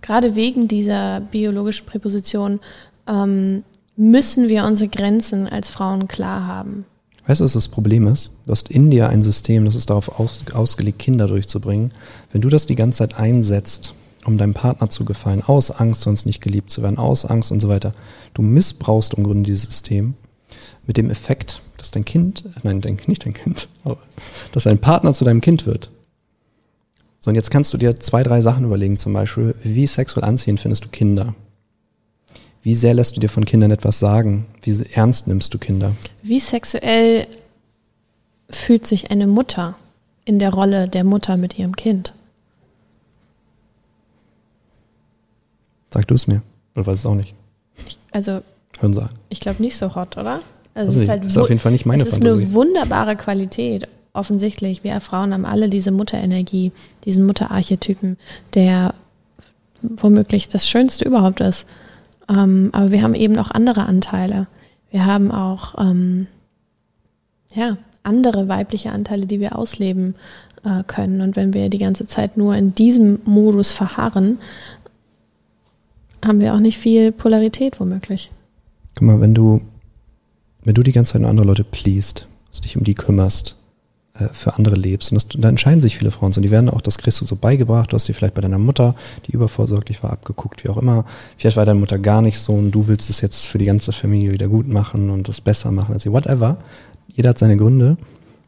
Gerade 0.00 0.34
wegen 0.34 0.68
dieser 0.68 1.20
biologischen 1.20 1.86
Präposition 1.86 2.60
ähm, 3.06 3.64
müssen 3.96 4.48
wir 4.48 4.64
unsere 4.64 4.88
Grenzen 4.88 5.48
als 5.48 5.68
Frauen 5.68 6.08
klar 6.08 6.46
haben. 6.46 6.84
Weißt 7.26 7.40
du, 7.40 7.44
was 7.44 7.52
das 7.52 7.68
Problem 7.68 8.06
ist? 8.06 8.30
Du 8.46 8.52
hast 8.52 8.70
in 8.70 8.90
dir 8.90 9.10
ein 9.10 9.22
System, 9.22 9.66
das 9.66 9.74
ist 9.74 9.90
darauf 9.90 10.18
aus, 10.18 10.44
ausgelegt, 10.54 10.98
Kinder 10.98 11.26
durchzubringen. 11.26 11.92
Wenn 12.32 12.40
du 12.40 12.48
das 12.48 12.64
die 12.64 12.74
ganze 12.74 12.98
Zeit 12.98 13.18
einsetzt, 13.18 13.94
um 14.24 14.38
deinem 14.38 14.54
Partner 14.54 14.88
zu 14.88 15.04
gefallen, 15.04 15.42
aus 15.42 15.70
Angst, 15.70 16.02
sonst 16.02 16.24
nicht 16.24 16.40
geliebt 16.40 16.70
zu 16.70 16.82
werden, 16.82 16.96
aus 16.96 17.26
Angst 17.26 17.52
und 17.52 17.60
so 17.60 17.68
weiter, 17.68 17.92
du 18.32 18.40
missbrauchst 18.40 19.14
im 19.14 19.24
Grunde 19.24 19.42
dieses 19.42 19.64
System 19.64 20.14
mit 20.86 20.96
dem 20.96 21.10
Effekt, 21.10 21.62
dass 21.76 21.90
dein 21.90 22.06
Kind, 22.06 22.44
nein, 22.62 22.80
nicht 23.06 23.26
dein 23.26 23.34
Kind, 23.34 23.68
aber 23.84 23.98
dass 24.52 24.64
dein 24.64 24.78
Partner 24.78 25.12
zu 25.12 25.24
deinem 25.24 25.42
Kind 25.42 25.66
wird. 25.66 25.90
So, 27.20 27.30
und 27.30 27.34
jetzt 27.34 27.50
kannst 27.50 27.72
du 27.74 27.78
dir 27.78 27.98
zwei, 27.98 28.22
drei 28.22 28.40
Sachen 28.40 28.64
überlegen, 28.64 28.98
zum 28.98 29.12
Beispiel, 29.12 29.54
wie 29.62 29.86
sexuell 29.86 30.24
anziehend 30.24 30.60
findest 30.60 30.84
du 30.84 30.88
Kinder? 30.88 31.34
Wie 32.62 32.74
sehr 32.74 32.94
lässt 32.94 33.16
du 33.16 33.20
dir 33.20 33.28
von 33.28 33.44
Kindern 33.44 33.70
etwas 33.70 33.98
sagen? 33.98 34.46
Wie 34.62 34.84
ernst 34.92 35.26
nimmst 35.26 35.52
du 35.54 35.58
Kinder? 35.58 35.92
Wie 36.22 36.40
sexuell 36.40 37.26
fühlt 38.50 38.86
sich 38.86 39.10
eine 39.10 39.26
Mutter 39.26 39.76
in 40.24 40.38
der 40.38 40.52
Rolle 40.52 40.88
der 40.88 41.04
Mutter 41.04 41.36
mit 41.36 41.58
ihrem 41.58 41.76
Kind? 41.76 42.14
Sag 45.90 46.06
du 46.08 46.14
es 46.14 46.26
mir. 46.26 46.42
Oder 46.76 46.86
weiß 46.86 47.00
es 47.00 47.06
auch 47.06 47.14
nicht. 47.14 47.34
Ich, 47.86 47.98
also. 48.10 48.42
Hören 48.78 48.92
Sie 48.92 49.02
an. 49.02 49.10
Ich 49.30 49.40
glaube 49.40 49.62
nicht 49.62 49.76
so 49.76 49.94
hot, 49.94 50.16
oder? 50.16 50.40
Also, 50.74 50.90
also 50.90 50.98
es 50.98 51.02
ist, 51.02 51.08
halt 51.08 51.24
ist 51.24 51.38
auf 51.38 51.48
jeden 51.48 51.60
Fall 51.60 51.72
nicht 51.72 51.86
meine 51.86 52.02
es 52.02 52.10
Fantasie. 52.10 52.28
Es 52.28 52.36
ist 52.36 52.44
eine 52.44 52.54
wunderbare 52.54 53.16
Qualität. 53.16 53.88
Offensichtlich. 54.12 54.84
Wir 54.84 55.00
Frauen 55.00 55.32
haben 55.32 55.44
alle 55.44 55.68
diese 55.68 55.90
Mutterenergie, 55.90 56.72
diesen 57.04 57.26
Mutterarchetypen, 57.26 58.16
der 58.54 58.94
womöglich 59.82 60.48
das 60.48 60.68
Schönste 60.68 61.04
überhaupt 61.04 61.40
ist. 61.40 61.66
Ähm, 62.28 62.70
aber 62.72 62.90
wir 62.90 63.02
haben 63.02 63.14
eben 63.14 63.38
auch 63.38 63.50
andere 63.50 63.86
Anteile. 63.86 64.46
Wir 64.90 65.06
haben 65.06 65.30
auch 65.30 65.74
ähm, 65.78 66.26
ja, 67.54 67.76
andere 68.02 68.48
weibliche 68.48 68.90
Anteile, 68.90 69.26
die 69.26 69.40
wir 69.40 69.56
ausleben 69.56 70.14
äh, 70.64 70.82
können. 70.86 71.20
Und 71.20 71.36
wenn 71.36 71.54
wir 71.54 71.68
die 71.68 71.78
ganze 71.78 72.06
Zeit 72.06 72.36
nur 72.36 72.54
in 72.54 72.74
diesem 72.74 73.20
Modus 73.24 73.70
verharren, 73.70 74.38
haben 76.24 76.40
wir 76.40 76.54
auch 76.54 76.60
nicht 76.60 76.78
viel 76.78 77.12
Polarität 77.12 77.78
womöglich. 77.80 78.30
Guck 78.94 79.06
mal, 79.06 79.20
wenn 79.20 79.34
du, 79.34 79.60
wenn 80.64 80.74
du 80.74 80.82
die 80.82 80.92
ganze 80.92 81.12
Zeit 81.12 81.22
nur 81.22 81.30
andere 81.30 81.46
Leute 81.46 81.64
pleast, 81.64 82.26
also 82.48 82.62
dich 82.62 82.76
um 82.76 82.84
die 82.84 82.94
kümmerst, 82.94 83.56
für 84.32 84.56
andere 84.56 84.74
lebst. 84.74 85.12
Und 85.12 85.16
das, 85.16 85.40
da 85.40 85.48
entscheiden 85.48 85.80
sich 85.80 85.96
viele 85.98 86.10
Frauen 86.10 86.32
so. 86.32 86.38
Und 86.38 86.44
die 86.44 86.50
werden 86.50 86.68
auch, 86.68 86.80
das 86.80 86.98
kriegst 86.98 87.20
du 87.20 87.24
so 87.24 87.36
beigebracht. 87.36 87.92
Du 87.92 87.94
hast 87.94 88.08
dir 88.08 88.14
vielleicht 88.14 88.34
bei 88.34 88.40
deiner 88.40 88.58
Mutter, 88.58 88.94
die 89.26 89.32
übervorsorglich 89.32 90.02
war, 90.02 90.12
abgeguckt, 90.12 90.64
wie 90.64 90.68
auch 90.68 90.76
immer. 90.76 91.04
Vielleicht 91.36 91.56
war 91.56 91.66
deine 91.66 91.80
Mutter 91.80 91.98
gar 91.98 92.22
nicht 92.22 92.38
so 92.38 92.54
und 92.54 92.72
du 92.72 92.88
willst 92.88 93.10
es 93.10 93.20
jetzt 93.20 93.46
für 93.46 93.58
die 93.58 93.66
ganze 93.66 93.92
Familie 93.92 94.32
wieder 94.32 94.48
gut 94.48 94.68
machen 94.68 95.10
und 95.10 95.28
das 95.28 95.40
besser 95.40 95.70
machen 95.70 95.94
als 95.94 96.02
sie. 96.02 96.12
Whatever. 96.12 96.58
Jeder 97.08 97.30
hat 97.30 97.38
seine 97.38 97.56
Gründe. 97.56 97.96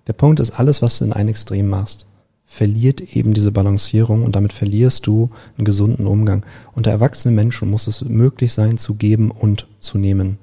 Der 0.07 0.13
Punkt 0.13 0.41
ist, 0.41 0.51
alles, 0.53 0.83
was 0.83 0.99
du 0.99 1.05
in 1.05 1.13
ein 1.13 1.29
Extrem 1.29 1.69
machst, 1.69 2.07
verliert 2.47 3.01
eben 3.15 3.33
diese 3.33 3.53
Balancierung 3.53 4.25
und 4.25 4.35
damit 4.35 4.53
verlierst 4.53 5.07
du 5.07 5.31
einen 5.57 5.65
gesunden 5.65 6.09
Umgang. 6.09 6.45
Unter 6.75 6.91
erwachsenen 6.91 7.37
Menschen 7.37 7.71
muss 7.71 7.87
es 7.87 8.05
möglich 8.05 8.53
sein, 8.53 8.77
zu 8.77 8.97
geben 8.97 9.31
und 9.31 9.69
zu 9.79 9.99
nehmen. 9.99 10.39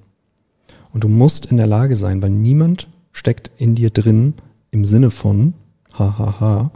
Und 0.93 1.03
du 1.03 1.09
musst 1.09 1.47
in 1.47 1.57
der 1.57 1.67
Lage 1.67 1.97
sein, 1.97 2.21
weil 2.21 2.29
niemand 2.29 2.87
steckt 3.11 3.51
in 3.57 3.75
dir 3.75 3.89
drin, 3.89 4.35
im 4.71 4.85
Sinne 4.85 5.09
von, 5.09 5.53
hahaha, 5.93 6.71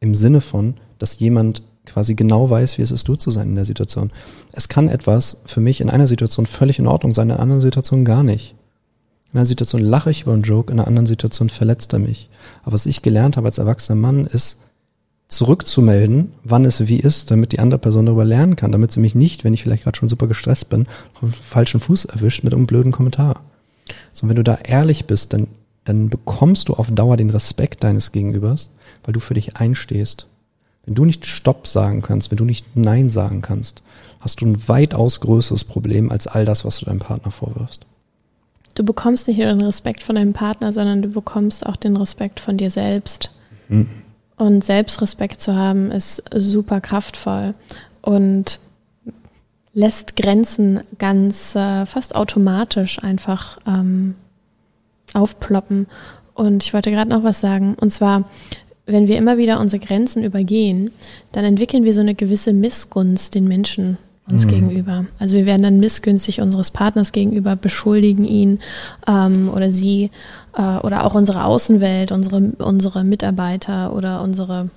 im 0.00 0.14
Sinne 0.14 0.40
von, 0.40 0.74
dass 0.98 1.18
jemand 1.18 1.62
quasi 1.84 2.14
genau 2.14 2.48
weiß, 2.48 2.78
wie 2.78 2.82
es 2.82 2.90
ist, 2.90 3.08
du 3.08 3.16
zu 3.16 3.30
sein 3.30 3.48
in 3.48 3.54
der 3.56 3.64
Situation. 3.64 4.12
Es 4.52 4.68
kann 4.68 4.88
etwas 4.88 5.38
für 5.46 5.60
mich 5.60 5.80
in 5.80 5.90
einer 5.90 6.06
Situation 6.06 6.46
völlig 6.46 6.78
in 6.78 6.86
Ordnung 6.86 7.14
sein, 7.14 7.28
in 7.28 7.32
einer 7.32 7.40
anderen 7.40 7.60
Situation 7.60 8.04
gar 8.04 8.22
nicht. 8.22 8.54
In 9.32 9.38
einer 9.38 9.46
Situation 9.46 9.80
lache 9.80 10.10
ich 10.10 10.22
über 10.22 10.32
einen 10.32 10.42
Joke, 10.42 10.72
in 10.72 10.78
einer 10.78 10.88
anderen 10.88 11.06
Situation 11.06 11.48
verletzt 11.48 11.92
er 11.92 11.98
mich. 11.98 12.28
Aber 12.62 12.74
was 12.74 12.86
ich 12.86 13.02
gelernt 13.02 13.36
habe 13.36 13.48
als 13.48 13.58
erwachsener 13.58 13.98
Mann 13.98 14.26
ist, 14.26 14.58
zurückzumelden, 15.28 16.32
wann 16.44 16.66
es 16.66 16.86
wie 16.86 17.00
ist, 17.00 17.30
damit 17.30 17.52
die 17.52 17.58
andere 17.58 17.78
Person 17.78 18.06
darüber 18.06 18.24
lernen 18.24 18.54
kann, 18.56 18.70
damit 18.70 18.92
sie 18.92 19.00
mich 19.00 19.14
nicht, 19.14 19.44
wenn 19.44 19.54
ich 19.54 19.62
vielleicht 19.62 19.84
gerade 19.84 19.96
schon 19.96 20.10
super 20.10 20.26
gestresst 20.26 20.68
bin, 20.68 20.86
auf 21.14 21.20
den 21.20 21.32
falschen 21.32 21.80
Fuß 21.80 22.04
erwischt 22.04 22.44
mit 22.44 22.52
einem 22.52 22.66
blöden 22.66 22.92
Kommentar. 22.92 23.40
So, 24.12 24.28
wenn 24.28 24.36
du 24.36 24.44
da 24.44 24.56
ehrlich 24.56 25.06
bist, 25.06 25.32
dann, 25.32 25.48
dann 25.84 26.08
bekommst 26.08 26.68
du 26.68 26.74
auf 26.74 26.90
Dauer 26.90 27.16
den 27.16 27.30
Respekt 27.30 27.82
deines 27.84 28.12
Gegenübers, 28.12 28.70
weil 29.04 29.12
du 29.12 29.20
für 29.20 29.34
dich 29.34 29.56
einstehst. 29.56 30.26
Wenn 30.84 30.94
du 30.94 31.04
nicht 31.04 31.26
Stopp 31.26 31.66
sagen 31.66 32.02
kannst, 32.02 32.30
wenn 32.30 32.38
du 32.38 32.44
nicht 32.44 32.76
Nein 32.76 33.10
sagen 33.10 33.40
kannst, 33.40 33.82
hast 34.20 34.40
du 34.40 34.46
ein 34.46 34.68
weitaus 34.68 35.20
größeres 35.20 35.64
Problem 35.64 36.10
als 36.10 36.26
all 36.26 36.44
das, 36.44 36.64
was 36.64 36.78
du 36.78 36.86
deinem 36.86 36.98
Partner 36.98 37.30
vorwirfst. 37.30 37.86
Du 38.74 38.84
bekommst 38.84 39.28
nicht 39.28 39.38
nur 39.38 39.48
den 39.48 39.60
Respekt 39.60 40.02
von 40.02 40.16
deinem 40.16 40.32
Partner, 40.32 40.72
sondern 40.72 41.02
du 41.02 41.08
bekommst 41.08 41.66
auch 41.66 41.76
den 41.76 41.96
Respekt 41.96 42.40
von 42.40 42.56
dir 42.56 42.70
selbst. 42.70 43.30
Mhm. 43.68 43.88
Und 44.36 44.64
Selbstrespekt 44.64 45.40
zu 45.40 45.54
haben 45.54 45.90
ist 45.90 46.22
super 46.34 46.80
kraftvoll 46.80 47.54
und 48.00 48.58
lässt 49.74 50.16
Grenzen 50.16 50.80
ganz 50.98 51.54
äh, 51.54 51.86
fast 51.86 52.14
automatisch 52.14 53.02
einfach 53.02 53.58
ähm, 53.66 54.14
aufploppen. 55.14 55.86
Und 56.34 56.64
ich 56.64 56.74
wollte 56.74 56.90
gerade 56.90 57.10
noch 57.10 57.24
was 57.24 57.40
sagen. 57.40 57.76
Und 57.80 57.90
zwar, 57.90 58.24
wenn 58.86 59.08
wir 59.08 59.18
immer 59.18 59.38
wieder 59.38 59.60
unsere 59.60 59.84
Grenzen 59.84 60.24
übergehen, 60.24 60.90
dann 61.32 61.44
entwickeln 61.44 61.84
wir 61.84 61.94
so 61.94 62.00
eine 62.00 62.14
gewisse 62.14 62.52
Missgunst 62.52 63.34
den 63.34 63.46
Menschen 63.46 63.98
uns 64.28 64.46
mhm. 64.46 64.50
gegenüber. 64.50 65.04
Also 65.18 65.36
wir 65.36 65.46
werden 65.46 65.62
dann 65.62 65.80
missgünstig 65.80 66.40
unseres 66.40 66.70
Partners 66.70 67.12
gegenüber, 67.12 67.56
beschuldigen 67.56 68.24
ihn 68.24 68.60
ähm, 69.06 69.50
oder 69.52 69.70
sie 69.70 70.10
äh, 70.56 70.78
oder 70.78 71.04
auch 71.04 71.14
unsere 71.14 71.44
Außenwelt, 71.44 72.12
unsere, 72.12 72.52
unsere 72.58 73.04
Mitarbeiter 73.04 73.94
oder 73.94 74.22
unsere 74.22 74.70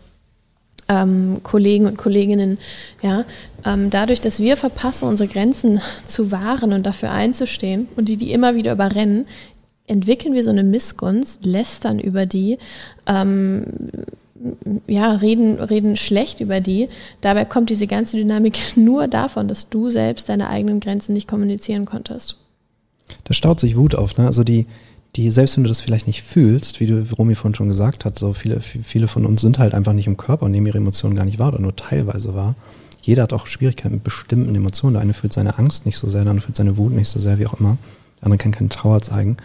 ähm, 0.87 1.41
Kollegen 1.43 1.85
und 1.85 1.97
Kolleginnen. 1.97 2.57
Ja, 3.01 3.25
ähm, 3.65 3.89
dadurch, 3.89 4.21
dass 4.21 4.39
wir 4.39 4.57
verpassen, 4.57 5.07
unsere 5.07 5.29
Grenzen 5.29 5.81
zu 6.05 6.31
wahren 6.31 6.73
und 6.73 6.85
dafür 6.85 7.11
einzustehen 7.11 7.87
und 7.95 8.09
die 8.09 8.17
die 8.17 8.31
immer 8.31 8.55
wieder 8.55 8.71
überrennen, 8.73 9.25
entwickeln 9.87 10.33
wir 10.33 10.43
so 10.43 10.49
eine 10.49 10.63
Missgunst, 10.63 11.45
lästern 11.45 11.99
über 11.99 12.25
die. 12.25 12.57
Ähm, 13.05 13.65
ja, 14.87 15.13
reden, 15.13 15.59
reden 15.59 15.95
schlecht 15.95 16.39
über 16.39 16.61
die. 16.61 16.89
Dabei 17.21 17.45
kommt 17.45 17.69
diese 17.69 17.87
ganze 17.87 18.17
Dynamik 18.17 18.57
nur 18.75 19.07
davon, 19.07 19.47
dass 19.47 19.69
du 19.69 19.89
selbst 19.89 20.29
deine 20.29 20.49
eigenen 20.49 20.79
Grenzen 20.79 21.13
nicht 21.13 21.27
kommunizieren 21.27 21.85
konntest. 21.85 22.37
Da 23.23 23.33
staut 23.33 23.59
sich 23.59 23.75
Wut 23.75 23.95
auf, 23.95 24.17
ne? 24.17 24.25
Also 24.25 24.43
die, 24.43 24.65
die, 25.15 25.31
selbst 25.31 25.55
wenn 25.55 25.63
du 25.63 25.69
das 25.69 25.81
vielleicht 25.81 26.07
nicht 26.07 26.23
fühlst, 26.23 26.79
wie 26.79 26.87
du 26.87 27.05
Romy 27.17 27.35
vorhin 27.35 27.55
schon 27.55 27.69
gesagt 27.69 28.03
hat, 28.03 28.19
so 28.19 28.33
viele, 28.33 28.59
viele 28.61 29.07
von 29.07 29.25
uns 29.25 29.41
sind 29.41 29.59
halt 29.59 29.73
einfach 29.73 29.93
nicht 29.93 30.07
im 30.07 30.17
Körper 30.17 30.45
und 30.45 30.51
nehmen 30.51 30.67
ihre 30.67 30.79
Emotionen 30.79 31.15
gar 31.15 31.25
nicht 31.25 31.39
wahr 31.39 31.49
oder 31.49 31.61
nur 31.61 31.75
teilweise 31.75 32.33
wahr. 32.33 32.55
Jeder 33.01 33.23
hat 33.23 33.33
auch 33.33 33.45
Schwierigkeiten 33.45 33.95
mit 33.95 34.03
bestimmten 34.03 34.53
Emotionen. 34.55 34.95
Der 34.95 35.01
eine 35.01 35.13
fühlt 35.13 35.31
seine 35.31 35.59
Angst 35.59 35.85
nicht 35.85 35.97
so 35.97 36.09
sehr, 36.09 36.23
der 36.23 36.31
andere 36.31 36.45
fühlt 36.45 36.55
seine 36.55 36.77
Wut 36.77 36.91
nicht 36.91 37.07
so 37.07 37.19
sehr, 37.19 37.39
wie 37.39 37.45
auch 37.45 37.59
immer. 37.59 37.77
Der 38.19 38.25
andere 38.25 38.39
kann 38.39 38.51
keine 38.51 38.69
Trauer 38.69 39.01
zeigen. 39.01 39.37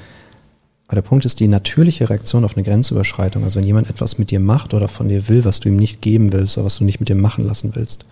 Aber 0.91 0.97
der 0.97 1.09
Punkt 1.09 1.25
ist 1.25 1.39
die 1.39 1.47
natürliche 1.47 2.11
Reaktion 2.11 2.45
auf 2.45 2.57
eine 2.57 2.65
Grenzüberschreitung. 2.65 3.45
Also 3.45 3.61
wenn 3.61 3.67
jemand 3.67 3.89
etwas 3.89 4.19
mit 4.19 4.33
dir 4.33 4.41
macht 4.41 4.75
oder 4.75 4.89
von 4.89 5.09
dir 5.09 5.29
will, 5.29 5.45
was 5.45 5.61
du 5.61 5.69
ihm 5.69 5.77
nicht 5.77 6.03
geben 6.03 6.33
willst 6.33 6.59
oder 6.59 6.65
was 6.65 6.79
du 6.79 6.85
nicht 6.85 6.99
mit 6.99 7.09
dir 7.09 7.15
machen 7.15 7.47
lassen 7.47 7.77
willst, 7.77 8.07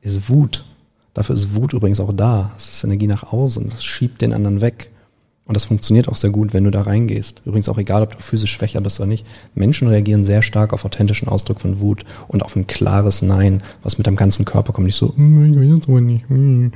ist 0.00 0.28
Wut. 0.28 0.64
Dafür 1.12 1.34
ist 1.34 1.56
Wut 1.56 1.72
übrigens 1.72 1.98
auch 1.98 2.12
da. 2.12 2.52
Das 2.54 2.72
ist 2.72 2.84
Energie 2.84 3.08
nach 3.08 3.32
außen. 3.32 3.68
Das 3.70 3.84
schiebt 3.84 4.22
den 4.22 4.32
anderen 4.32 4.60
weg. 4.60 4.92
Und 5.44 5.56
das 5.56 5.64
funktioniert 5.64 6.06
auch 6.06 6.14
sehr 6.14 6.30
gut, 6.30 6.54
wenn 6.54 6.62
du 6.62 6.70
da 6.70 6.82
reingehst. 6.82 7.42
Übrigens 7.44 7.68
auch 7.68 7.78
egal, 7.78 8.04
ob 8.04 8.16
du 8.16 8.22
physisch 8.22 8.52
schwächer 8.52 8.80
bist 8.80 9.00
oder 9.00 9.08
nicht. 9.08 9.26
Menschen 9.56 9.88
reagieren 9.88 10.22
sehr 10.22 10.42
stark 10.42 10.72
auf 10.72 10.84
authentischen 10.84 11.26
Ausdruck 11.26 11.60
von 11.60 11.80
Wut 11.80 12.04
und 12.28 12.44
auf 12.44 12.54
ein 12.54 12.68
klares 12.68 13.22
Nein, 13.22 13.60
was 13.82 13.98
mit 13.98 14.06
deinem 14.06 14.14
ganzen 14.14 14.44
Körper 14.44 14.72
kommt. 14.72 14.86
Nicht 14.86 14.94
so, 14.94 15.16
hm, 15.16 15.52
ich 15.52 15.58
will 15.58 15.74
jetzt 15.74 15.88
aber 15.88 16.00
nicht. 16.00 16.28
Hm. 16.28 16.70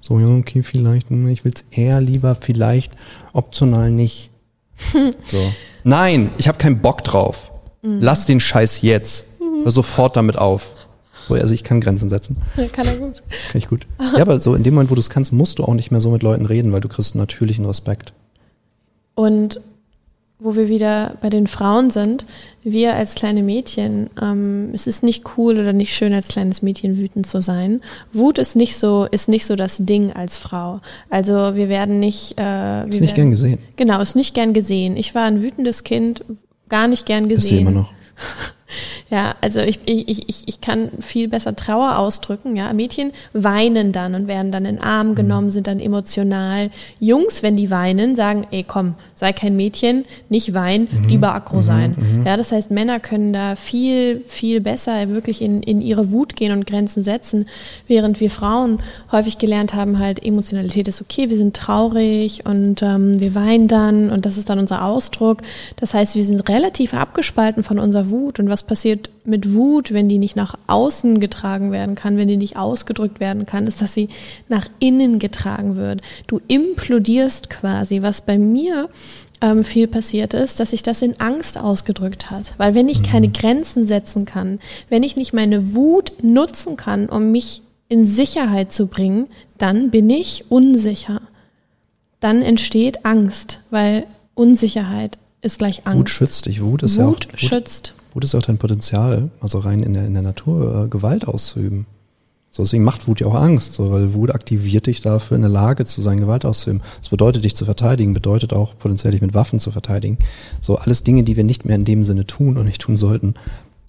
So, 0.00 0.20
ja, 0.20 0.28
okay, 0.28 0.62
vielleicht. 0.62 1.10
Hm, 1.10 1.26
ich 1.26 1.44
will 1.44 1.52
es 1.52 1.64
eher 1.76 2.00
lieber, 2.00 2.36
vielleicht, 2.36 2.92
optional 3.32 3.90
nicht. 3.90 4.29
So. 5.26 5.52
Nein, 5.84 6.32
ich 6.38 6.48
habe 6.48 6.58
keinen 6.58 6.80
Bock 6.80 7.04
drauf. 7.04 7.52
Mhm. 7.82 7.98
Lass 8.00 8.26
den 8.26 8.40
Scheiß 8.40 8.82
jetzt. 8.82 9.26
Hör 9.62 9.70
sofort 9.70 10.16
damit 10.16 10.38
auf. 10.38 10.74
So, 11.28 11.34
also 11.34 11.54
ich 11.54 11.64
kann 11.64 11.80
Grenzen 11.80 12.08
setzen. 12.08 12.36
Ja, 12.56 12.66
kann 12.66 12.86
er 12.86 12.96
gut. 12.96 13.22
Kann 13.50 13.58
ich 13.58 13.68
gut. 13.68 13.86
Ja, 13.98 14.22
aber 14.22 14.40
so 14.40 14.54
in 14.54 14.62
dem 14.62 14.74
Moment, 14.74 14.90
wo 14.90 14.94
du 14.94 15.00
es 15.00 15.10
kannst, 15.10 15.32
musst 15.32 15.58
du 15.58 15.64
auch 15.64 15.74
nicht 15.74 15.90
mehr 15.90 16.00
so 16.00 16.10
mit 16.10 16.22
Leuten 16.22 16.46
reden, 16.46 16.72
weil 16.72 16.80
du 16.80 16.88
kriegst 16.88 17.14
natürlichen 17.14 17.66
Respekt. 17.66 18.12
Und 19.14 19.60
wo 20.40 20.54
wir 20.54 20.68
wieder 20.68 21.16
bei 21.20 21.30
den 21.30 21.46
Frauen 21.46 21.90
sind, 21.90 22.24
wir 22.62 22.94
als 22.94 23.14
kleine 23.14 23.42
Mädchen, 23.42 24.10
ähm, 24.20 24.70
es 24.72 24.86
ist 24.86 25.02
nicht 25.02 25.24
cool 25.36 25.58
oder 25.58 25.72
nicht 25.72 25.94
schön, 25.94 26.12
als 26.12 26.28
kleines 26.28 26.62
Mädchen 26.62 26.96
wütend 26.96 27.26
zu 27.26 27.40
sein. 27.40 27.80
Wut 28.12 28.38
ist 28.38 28.56
nicht 28.56 28.76
so, 28.76 29.06
ist 29.10 29.28
nicht 29.28 29.46
so 29.46 29.56
das 29.56 29.78
Ding 29.78 30.12
als 30.12 30.36
Frau. 30.36 30.80
Also 31.08 31.32
wir 31.32 31.68
werden 31.68 32.00
nicht. 32.00 32.38
Äh, 32.38 32.42
wir 32.42 32.86
ist 32.86 32.90
nicht 32.92 33.00
werden, 33.00 33.14
gern 33.14 33.30
gesehen. 33.30 33.58
Genau, 33.76 34.00
ist 34.00 34.16
nicht 34.16 34.34
gern 34.34 34.52
gesehen. 34.52 34.96
Ich 34.96 35.14
war 35.14 35.24
ein 35.24 35.42
wütendes 35.42 35.84
Kind, 35.84 36.24
gar 36.68 36.88
nicht 36.88 37.06
gern 37.06 37.28
gesehen. 37.28 37.38
Ist 37.38 37.48
sie 37.48 37.58
immer 37.58 37.70
noch. 37.70 37.92
Ja, 39.10 39.34
also 39.40 39.60
ich, 39.60 39.80
ich, 39.86 40.28
ich, 40.28 40.46
ich 40.46 40.60
kann 40.60 40.90
viel 41.00 41.28
besser 41.28 41.56
Trauer 41.56 41.98
ausdrücken. 41.98 42.56
Ja, 42.56 42.72
Mädchen 42.72 43.12
weinen 43.32 43.92
dann 43.92 44.14
und 44.14 44.28
werden 44.28 44.52
dann 44.52 44.64
in 44.64 44.76
den 44.76 44.84
Arm 44.84 45.08
mhm. 45.08 45.14
genommen, 45.16 45.50
sind 45.50 45.66
dann 45.66 45.80
emotional. 45.80 46.70
Jungs, 47.00 47.42
wenn 47.42 47.56
die 47.56 47.70
weinen, 47.70 48.14
sagen, 48.14 48.46
ey, 48.52 48.64
komm, 48.66 48.94
sei 49.14 49.32
kein 49.32 49.56
Mädchen, 49.56 50.04
nicht 50.28 50.54
weinen, 50.54 50.88
mhm. 50.90 51.08
lieber 51.08 51.34
aggro 51.34 51.56
mhm. 51.56 51.62
sein. 51.62 51.96
Mhm. 51.96 52.26
Ja, 52.26 52.36
das 52.36 52.52
heißt, 52.52 52.70
Männer 52.70 53.00
können 53.00 53.32
da 53.32 53.56
viel, 53.56 54.22
viel 54.28 54.60
besser 54.60 55.08
wirklich 55.08 55.42
in, 55.42 55.62
in 55.62 55.82
ihre 55.82 56.12
Wut 56.12 56.36
gehen 56.36 56.52
und 56.52 56.66
Grenzen 56.66 57.02
setzen, 57.02 57.46
während 57.88 58.20
wir 58.20 58.30
Frauen 58.30 58.78
häufig 59.10 59.38
gelernt 59.38 59.74
haben, 59.74 59.98
halt 59.98 60.24
Emotionalität 60.24 60.86
ist 60.86 61.00
okay, 61.00 61.30
wir 61.30 61.36
sind 61.36 61.56
traurig 61.56 62.46
und 62.46 62.82
ähm, 62.82 63.18
wir 63.18 63.34
weinen 63.34 63.66
dann 63.66 64.10
und 64.10 64.24
das 64.24 64.36
ist 64.36 64.48
dann 64.50 64.60
unser 64.60 64.84
Ausdruck. 64.84 65.38
Das 65.76 65.94
heißt, 65.94 66.14
wir 66.14 66.24
sind 66.24 66.48
relativ 66.48 66.94
abgespalten 66.94 67.64
von 67.64 67.80
unserer 67.80 68.08
Wut 68.10 68.38
und 68.38 68.48
was 68.48 68.60
was 68.60 68.64
passiert 69.00 69.26
mit 69.26 69.54
Wut, 69.54 69.92
wenn 69.92 70.08
die 70.08 70.18
nicht 70.18 70.34
nach 70.34 70.56
außen 70.66 71.20
getragen 71.20 71.72
werden 71.72 71.94
kann, 71.94 72.16
wenn 72.16 72.28
die 72.28 72.36
nicht 72.36 72.56
ausgedrückt 72.56 73.20
werden 73.20 73.46
kann, 73.46 73.66
ist, 73.66 73.80
dass 73.80 73.94
sie 73.94 74.08
nach 74.48 74.68
innen 74.80 75.18
getragen 75.18 75.76
wird. 75.76 76.00
Du 76.26 76.40
implodierst 76.48 77.50
quasi, 77.50 78.02
was 78.02 78.22
bei 78.22 78.38
mir 78.38 78.88
ähm, 79.40 79.62
viel 79.62 79.86
passiert 79.86 80.34
ist, 80.34 80.58
dass 80.58 80.70
sich 80.70 80.82
das 80.82 81.02
in 81.02 81.20
Angst 81.20 81.58
ausgedrückt 81.58 82.30
hat. 82.30 82.54
Weil 82.58 82.74
wenn 82.74 82.88
ich 82.88 83.02
keine 83.02 83.28
mhm. 83.28 83.32
Grenzen 83.34 83.86
setzen 83.86 84.24
kann, 84.24 84.58
wenn 84.88 85.02
ich 85.02 85.16
nicht 85.16 85.32
meine 85.32 85.74
Wut 85.74 86.12
nutzen 86.22 86.76
kann, 86.76 87.08
um 87.08 87.30
mich 87.30 87.62
in 87.88 88.06
Sicherheit 88.06 88.72
zu 88.72 88.86
bringen, 88.86 89.26
dann 89.58 89.90
bin 89.90 90.10
ich 90.10 90.44
unsicher. 90.48 91.20
Dann 92.20 92.42
entsteht 92.42 93.04
Angst, 93.04 93.60
weil 93.70 94.06
Unsicherheit 94.34 95.18
ist 95.42 95.58
gleich 95.58 95.86
Angst. 95.86 95.98
Wut 95.98 96.10
schützt 96.10 96.46
dich. 96.46 96.62
Wut 96.62 96.82
ist 96.82 96.96
Wut 96.96 96.98
ja 96.98 97.06
auch. 97.06 97.12
Wut 97.12 97.28
schützt. 97.36 97.94
Wut 98.12 98.24
ist 98.24 98.34
auch 98.34 98.42
dein 98.42 98.58
Potenzial, 98.58 99.30
also 99.40 99.58
rein 99.58 99.82
in 99.82 99.94
der, 99.94 100.06
in 100.06 100.14
der 100.14 100.22
Natur, 100.22 100.84
äh, 100.84 100.88
Gewalt 100.88 101.26
auszuüben. 101.26 101.86
So, 102.52 102.64
deswegen 102.64 102.82
macht 102.82 103.06
Wut 103.06 103.20
ja 103.20 103.28
auch 103.28 103.36
Angst, 103.36 103.74
so, 103.74 103.92
weil 103.92 104.12
Wut 104.12 104.34
aktiviert 104.34 104.88
dich 104.88 105.00
dafür, 105.00 105.36
in 105.36 105.42
der 105.42 105.50
Lage 105.50 105.84
zu 105.84 106.00
sein, 106.00 106.18
Gewalt 106.18 106.44
auszuüben. 106.44 106.82
Das 106.98 107.10
bedeutet, 107.10 107.44
dich 107.44 107.54
zu 107.54 107.64
verteidigen, 107.64 108.12
bedeutet 108.12 108.52
auch 108.52 108.76
potenziell 108.76 109.12
dich 109.12 109.22
mit 109.22 109.34
Waffen 109.34 109.60
zu 109.60 109.70
verteidigen. 109.70 110.18
So, 110.60 110.74
alles 110.74 111.04
Dinge, 111.04 111.22
die 111.22 111.36
wir 111.36 111.44
nicht 111.44 111.64
mehr 111.64 111.76
in 111.76 111.84
dem 111.84 112.02
Sinne 112.02 112.26
tun 112.26 112.56
und 112.56 112.66
nicht 112.66 112.80
tun 112.80 112.96
sollten. 112.96 113.34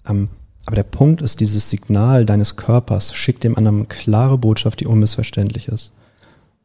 Ähm, 0.08 0.28
aber 0.64 0.76
der 0.76 0.84
Punkt 0.84 1.22
ist, 1.22 1.40
dieses 1.40 1.70
Signal 1.70 2.24
deines 2.24 2.54
Körpers 2.54 3.14
schickt 3.14 3.42
dem 3.42 3.58
anderen 3.58 3.88
klare 3.88 4.38
Botschaft, 4.38 4.78
die 4.78 4.86
unmissverständlich 4.86 5.66
ist. 5.66 5.92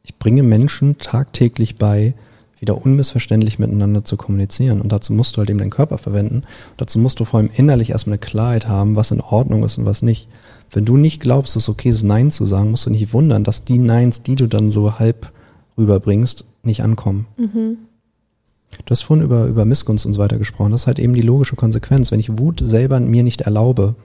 Ich 0.04 0.18
bringe 0.18 0.44
Menschen 0.44 1.00
tagtäglich 1.00 1.78
bei, 1.78 2.14
wieder 2.60 2.84
unmissverständlich 2.84 3.60
miteinander 3.60 4.04
zu 4.04 4.18
kommunizieren. 4.18 4.82
Und 4.82 4.92
dazu 4.92 5.14
musst 5.14 5.36
du 5.36 5.40
halt 5.40 5.50
eben 5.50 5.60
deinen 5.60 5.70
Körper 5.70 5.98
verwenden. 5.98 6.38
Und 6.38 6.78
dazu 6.78 7.00
musst 7.00 7.20
du 7.20 7.26
vor 7.26 7.40
allem 7.40 7.50
innerlich 7.56 7.92
erstmal 7.92 8.14
eine 8.14 8.20
Klarheit 8.20 8.68
haben, 8.68 8.96
was 8.96 9.12
in 9.12 9.22
Ordnung 9.22 9.64
ist 9.64 9.78
und 9.78 9.86
was 9.86 10.02
nicht. 10.02 10.28
Wenn 10.72 10.86
du 10.86 10.98
nicht 10.98 11.22
glaubst, 11.22 11.56
dass 11.56 11.64
es 11.64 11.70
okay 11.70 11.90
ist, 11.90 12.04
Nein 12.04 12.32
zu 12.32 12.46
sagen, 12.46 12.72
musst 12.72 12.86
du 12.86 12.90
nicht 12.90 13.14
wundern, 13.14 13.44
dass 13.44 13.64
die 13.64 13.78
Neins, 13.78 14.24
die 14.24 14.36
du 14.36 14.48
dann 14.48 14.72
so 14.72 15.00
halb 15.00 15.32
rüberbringst, 15.78 16.46
nicht 16.64 16.82
ankommen. 16.82 17.28
Mhm. 17.38 17.78
Du 18.86 18.92
hast 18.92 19.04
vorhin 19.04 19.24
über, 19.24 19.46
über 19.46 19.66
Missgunst 19.66 20.06
und 20.06 20.14
so 20.14 20.20
weiter 20.20 20.38
gesprochen. 20.38 20.72
Das 20.72 20.82
ist 20.82 20.88
halt 20.88 21.00
eben 21.00 21.14
die 21.14 21.22
logische 21.22 21.56
Konsequenz. 21.56 22.12
Wenn 22.12 22.20
ich 22.20 22.38
Wut 22.38 22.62
selber 22.64 23.00
mir 23.00 23.24
nicht 23.24 23.42
erlaube, 23.42 23.96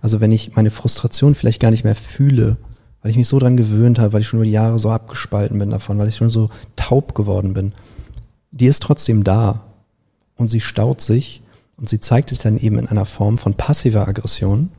also 0.00 0.20
wenn 0.20 0.30
ich 0.30 0.54
meine 0.54 0.70
Frustration 0.70 1.34
vielleicht 1.34 1.60
gar 1.60 1.70
nicht 1.70 1.84
mehr 1.84 1.96
fühle, 1.96 2.56
weil 3.02 3.10
ich 3.10 3.16
mich 3.16 3.28
so 3.28 3.38
dran 3.38 3.56
gewöhnt 3.56 3.98
habe, 3.98 4.12
weil 4.12 4.20
ich 4.20 4.26
schon 4.26 4.38
über 4.38 4.46
die 4.46 4.52
Jahre 4.52 4.78
so 4.78 4.90
abgespalten 4.90 5.58
bin 5.58 5.70
davon, 5.70 5.98
weil 5.98 6.08
ich 6.08 6.16
schon 6.16 6.30
so 6.30 6.48
taub 6.76 7.14
geworden 7.14 7.52
bin, 7.52 7.72
die 8.54 8.66
ist 8.66 8.82
trotzdem 8.82 9.24
da 9.24 9.62
und 10.36 10.48
sie 10.48 10.60
staut 10.60 11.00
sich 11.00 11.42
und 11.76 11.88
sie 11.88 11.98
zeigt 11.98 12.28
sich 12.28 12.38
dann 12.38 12.56
eben 12.56 12.78
in 12.78 12.86
einer 12.86 13.04
Form 13.04 13.36
von 13.36 13.54
passiver 13.54 14.06
Aggression, 14.06 14.70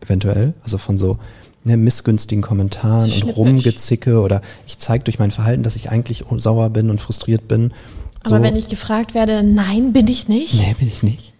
eventuell, 0.00 0.54
also 0.64 0.76
von 0.76 0.98
so 0.98 1.18
ne, 1.62 1.76
missgünstigen 1.76 2.42
Kommentaren 2.42 3.12
und 3.12 3.36
Rumgezicke 3.36 4.20
oder 4.20 4.42
ich 4.66 4.78
zeige 4.78 5.04
durch 5.04 5.20
mein 5.20 5.30
Verhalten, 5.30 5.62
dass 5.62 5.76
ich 5.76 5.90
eigentlich 5.90 6.24
sauer 6.36 6.70
bin 6.70 6.90
und 6.90 7.00
frustriert 7.00 7.46
bin 7.46 7.72
Aber 8.20 8.30
so, 8.30 8.42
wenn 8.42 8.56
ich 8.56 8.68
gefragt 8.68 9.14
werde, 9.14 9.44
nein, 9.46 9.92
bin 9.92 10.08
ich 10.08 10.26
nicht. 10.26 10.54
Nee, 10.54 10.74
bin 10.78 10.88
ich 10.88 11.04
nicht. 11.04 11.32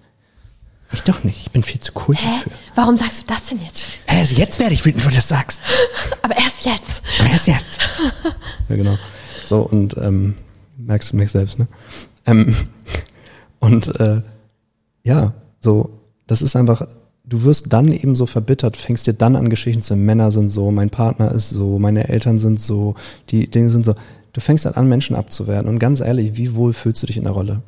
Ich 0.92 1.02
doch 1.02 1.24
nicht. 1.24 1.46
Ich 1.46 1.50
bin 1.50 1.64
viel 1.64 1.80
zu 1.80 1.92
cool 2.06 2.14
Hä? 2.14 2.26
dafür. 2.26 2.52
Warum 2.76 2.96
sagst 2.96 3.22
du 3.22 3.26
das 3.26 3.46
denn 3.46 3.58
jetzt? 3.64 3.84
Hä, 4.06 4.20
also 4.20 4.36
jetzt 4.36 4.60
werde 4.60 4.74
ich 4.74 4.84
wütend, 4.84 5.02
wenn 5.04 5.10
du 5.10 5.16
das 5.16 5.26
sagst. 5.26 5.60
Aber 6.22 6.36
erst 6.36 6.64
jetzt. 6.64 7.02
Aber 7.18 7.30
erst 7.30 7.46
jetzt. 7.48 7.80
ja, 8.68 8.76
genau. 8.76 8.98
So, 9.42 9.60
und 9.60 9.96
ähm, 9.96 10.34
merkst 10.86 11.12
du 11.12 11.16
mich 11.16 11.30
selbst, 11.30 11.58
ne? 11.58 11.68
Ähm, 12.26 12.54
und 13.60 13.98
äh, 14.00 14.22
ja, 15.04 15.32
so, 15.60 15.90
das 16.26 16.42
ist 16.42 16.56
einfach, 16.56 16.86
du 17.24 17.44
wirst 17.44 17.72
dann 17.72 17.90
eben 17.90 18.16
so 18.16 18.26
verbittert, 18.26 18.76
fängst 18.76 19.06
dir 19.06 19.14
dann 19.14 19.36
an 19.36 19.50
Geschichten 19.50 19.82
zu, 19.82 19.96
Männer 19.96 20.30
sind 20.30 20.48
so, 20.48 20.70
mein 20.70 20.90
Partner 20.90 21.32
ist 21.32 21.50
so, 21.50 21.78
meine 21.78 22.08
Eltern 22.08 22.38
sind 22.38 22.60
so, 22.60 22.94
die 23.30 23.48
Dinge 23.48 23.70
sind 23.70 23.84
so. 23.84 23.94
Du 24.32 24.40
fängst 24.40 24.64
dann 24.64 24.74
an, 24.74 24.88
Menschen 24.88 25.14
abzuwerten. 25.14 25.68
Und 25.68 25.78
ganz 25.78 26.00
ehrlich, 26.00 26.36
wie 26.36 26.54
wohl 26.54 26.72
fühlst 26.72 27.02
du 27.02 27.06
dich 27.06 27.18
in 27.18 27.24
der 27.24 27.32
Rolle? 27.32 27.62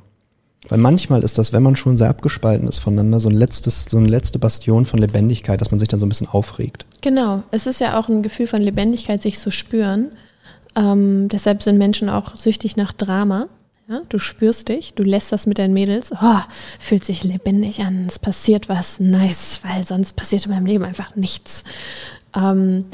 Weil 0.68 0.78
manchmal 0.78 1.22
ist 1.22 1.36
das, 1.36 1.52
wenn 1.52 1.62
man 1.62 1.76
schon 1.76 1.98
sehr 1.98 2.08
abgespalten 2.08 2.66
ist 2.66 2.78
voneinander, 2.78 3.20
so 3.20 3.28
ein 3.28 3.34
letztes, 3.34 3.84
so 3.84 3.98
eine 3.98 4.08
letzte 4.08 4.38
Bastion 4.38 4.86
von 4.86 4.98
Lebendigkeit, 4.98 5.60
dass 5.60 5.70
man 5.70 5.78
sich 5.78 5.88
dann 5.88 6.00
so 6.00 6.06
ein 6.06 6.08
bisschen 6.08 6.28
aufregt. 6.28 6.86
Genau. 7.02 7.42
Es 7.50 7.66
ist 7.66 7.80
ja 7.80 7.98
auch 7.98 8.08
ein 8.08 8.22
Gefühl 8.22 8.46
von 8.46 8.62
Lebendigkeit, 8.62 9.22
sich 9.22 9.38
zu 9.38 9.50
spüren. 9.50 10.12
Ähm, 10.76 11.28
deshalb 11.28 11.62
sind 11.62 11.78
Menschen 11.78 12.08
auch 12.08 12.36
süchtig 12.36 12.76
nach 12.76 12.92
Drama. 12.92 13.48
Ja, 13.88 14.00
du 14.08 14.18
spürst 14.18 14.70
dich, 14.70 14.94
du 14.94 15.02
lässt 15.02 15.30
das 15.30 15.46
mit 15.46 15.58
deinen 15.58 15.74
Mädels, 15.74 16.10
oh, 16.12 16.40
fühlt 16.78 17.04
sich 17.04 17.22
lebendig 17.22 17.80
an, 17.80 18.06
es 18.08 18.18
passiert 18.18 18.70
was, 18.70 18.98
nice, 18.98 19.60
weil 19.62 19.84
sonst 19.84 20.16
passiert 20.16 20.46
in 20.46 20.52
meinem 20.52 20.64
Leben 20.64 20.84
einfach 20.84 21.16
nichts. 21.16 21.64
Ähm, 22.34 22.86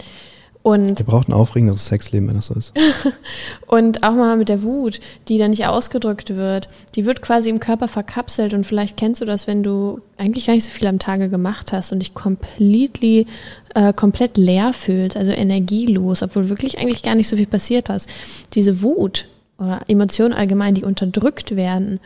und 0.63 1.01
Ihr 1.01 1.07
braucht 1.07 1.29
ein 1.29 1.33
aufregenderes 1.33 1.87
Sexleben, 1.87 2.29
wenn 2.29 2.35
das 2.35 2.47
so 2.47 2.55
ist. 2.55 2.75
und 3.67 4.03
auch 4.03 4.13
mal 4.13 4.37
mit 4.37 4.51
der 4.51 4.63
Wut, 4.63 5.01
die 5.29 5.39
da 5.39 5.49
nicht 5.49 5.67
ausgedrückt 5.67 6.37
wird, 6.37 6.69
die 6.95 7.07
wird 7.07 7.23
quasi 7.23 7.49
im 7.49 7.61
Körper 7.61 7.89
verkapselt 7.89 8.53
und 8.53 8.67
vielleicht 8.67 8.99
kennst 8.99 9.23
du 9.23 9.25
das, 9.25 9.47
wenn 9.47 9.63
du 9.63 10.01
eigentlich 10.19 10.47
gar 10.47 10.55
nicht 10.55 10.65
so 10.65 10.71
viel 10.71 10.87
am 10.87 10.99
Tage 10.99 11.31
gemacht 11.31 11.73
hast 11.73 11.93
und 11.93 12.01
dich 12.01 12.13
completely, 12.13 13.27
äh, 13.75 13.95
komplett 13.95 14.37
leer 14.37 14.75
fühlst, 14.75 15.17
also 15.17 15.31
energielos, 15.31 16.23
obwohl 16.23 16.51
wirklich 16.51 16.79
eigentlich 16.79 17.03
gar 17.03 17.15
nicht 17.15 17.29
so 17.29 17.37
viel 17.37 17.47
passiert 17.47 17.89
hast. 17.89 18.11
Diese 18.53 18.83
Wut 18.83 19.29
oder 19.59 19.81
Emotionen 19.89 20.35
allgemein, 20.35 20.75
die 20.75 20.85
unterdrückt 20.85 21.57
werden, 21.57 22.01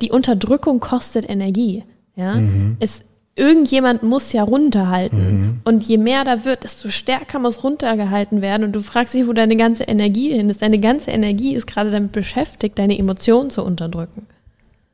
die 0.00 0.10
Unterdrückung 0.10 0.80
kostet 0.80 1.28
Energie. 1.28 1.84
Ja, 2.16 2.34
mhm. 2.34 2.76
es 2.80 3.02
irgendjemand 3.36 4.02
muss 4.02 4.32
ja 4.32 4.42
runterhalten. 4.42 5.40
Mhm. 5.40 5.60
Und 5.64 5.84
je 5.84 5.98
mehr 5.98 6.24
da 6.24 6.44
wird, 6.44 6.64
desto 6.64 6.90
stärker 6.90 7.38
muss 7.38 7.62
runtergehalten 7.64 8.42
werden. 8.42 8.64
Und 8.64 8.72
du 8.72 8.80
fragst 8.80 9.14
dich, 9.14 9.26
wo 9.26 9.32
deine 9.32 9.56
ganze 9.56 9.84
Energie 9.84 10.30
hin 10.34 10.50
ist. 10.50 10.62
Deine 10.62 10.78
ganze 10.78 11.10
Energie 11.10 11.54
ist 11.54 11.66
gerade 11.66 11.90
damit 11.90 12.12
beschäftigt, 12.12 12.78
deine 12.78 12.98
Emotionen 12.98 13.50
zu 13.50 13.64
unterdrücken. 13.64 14.26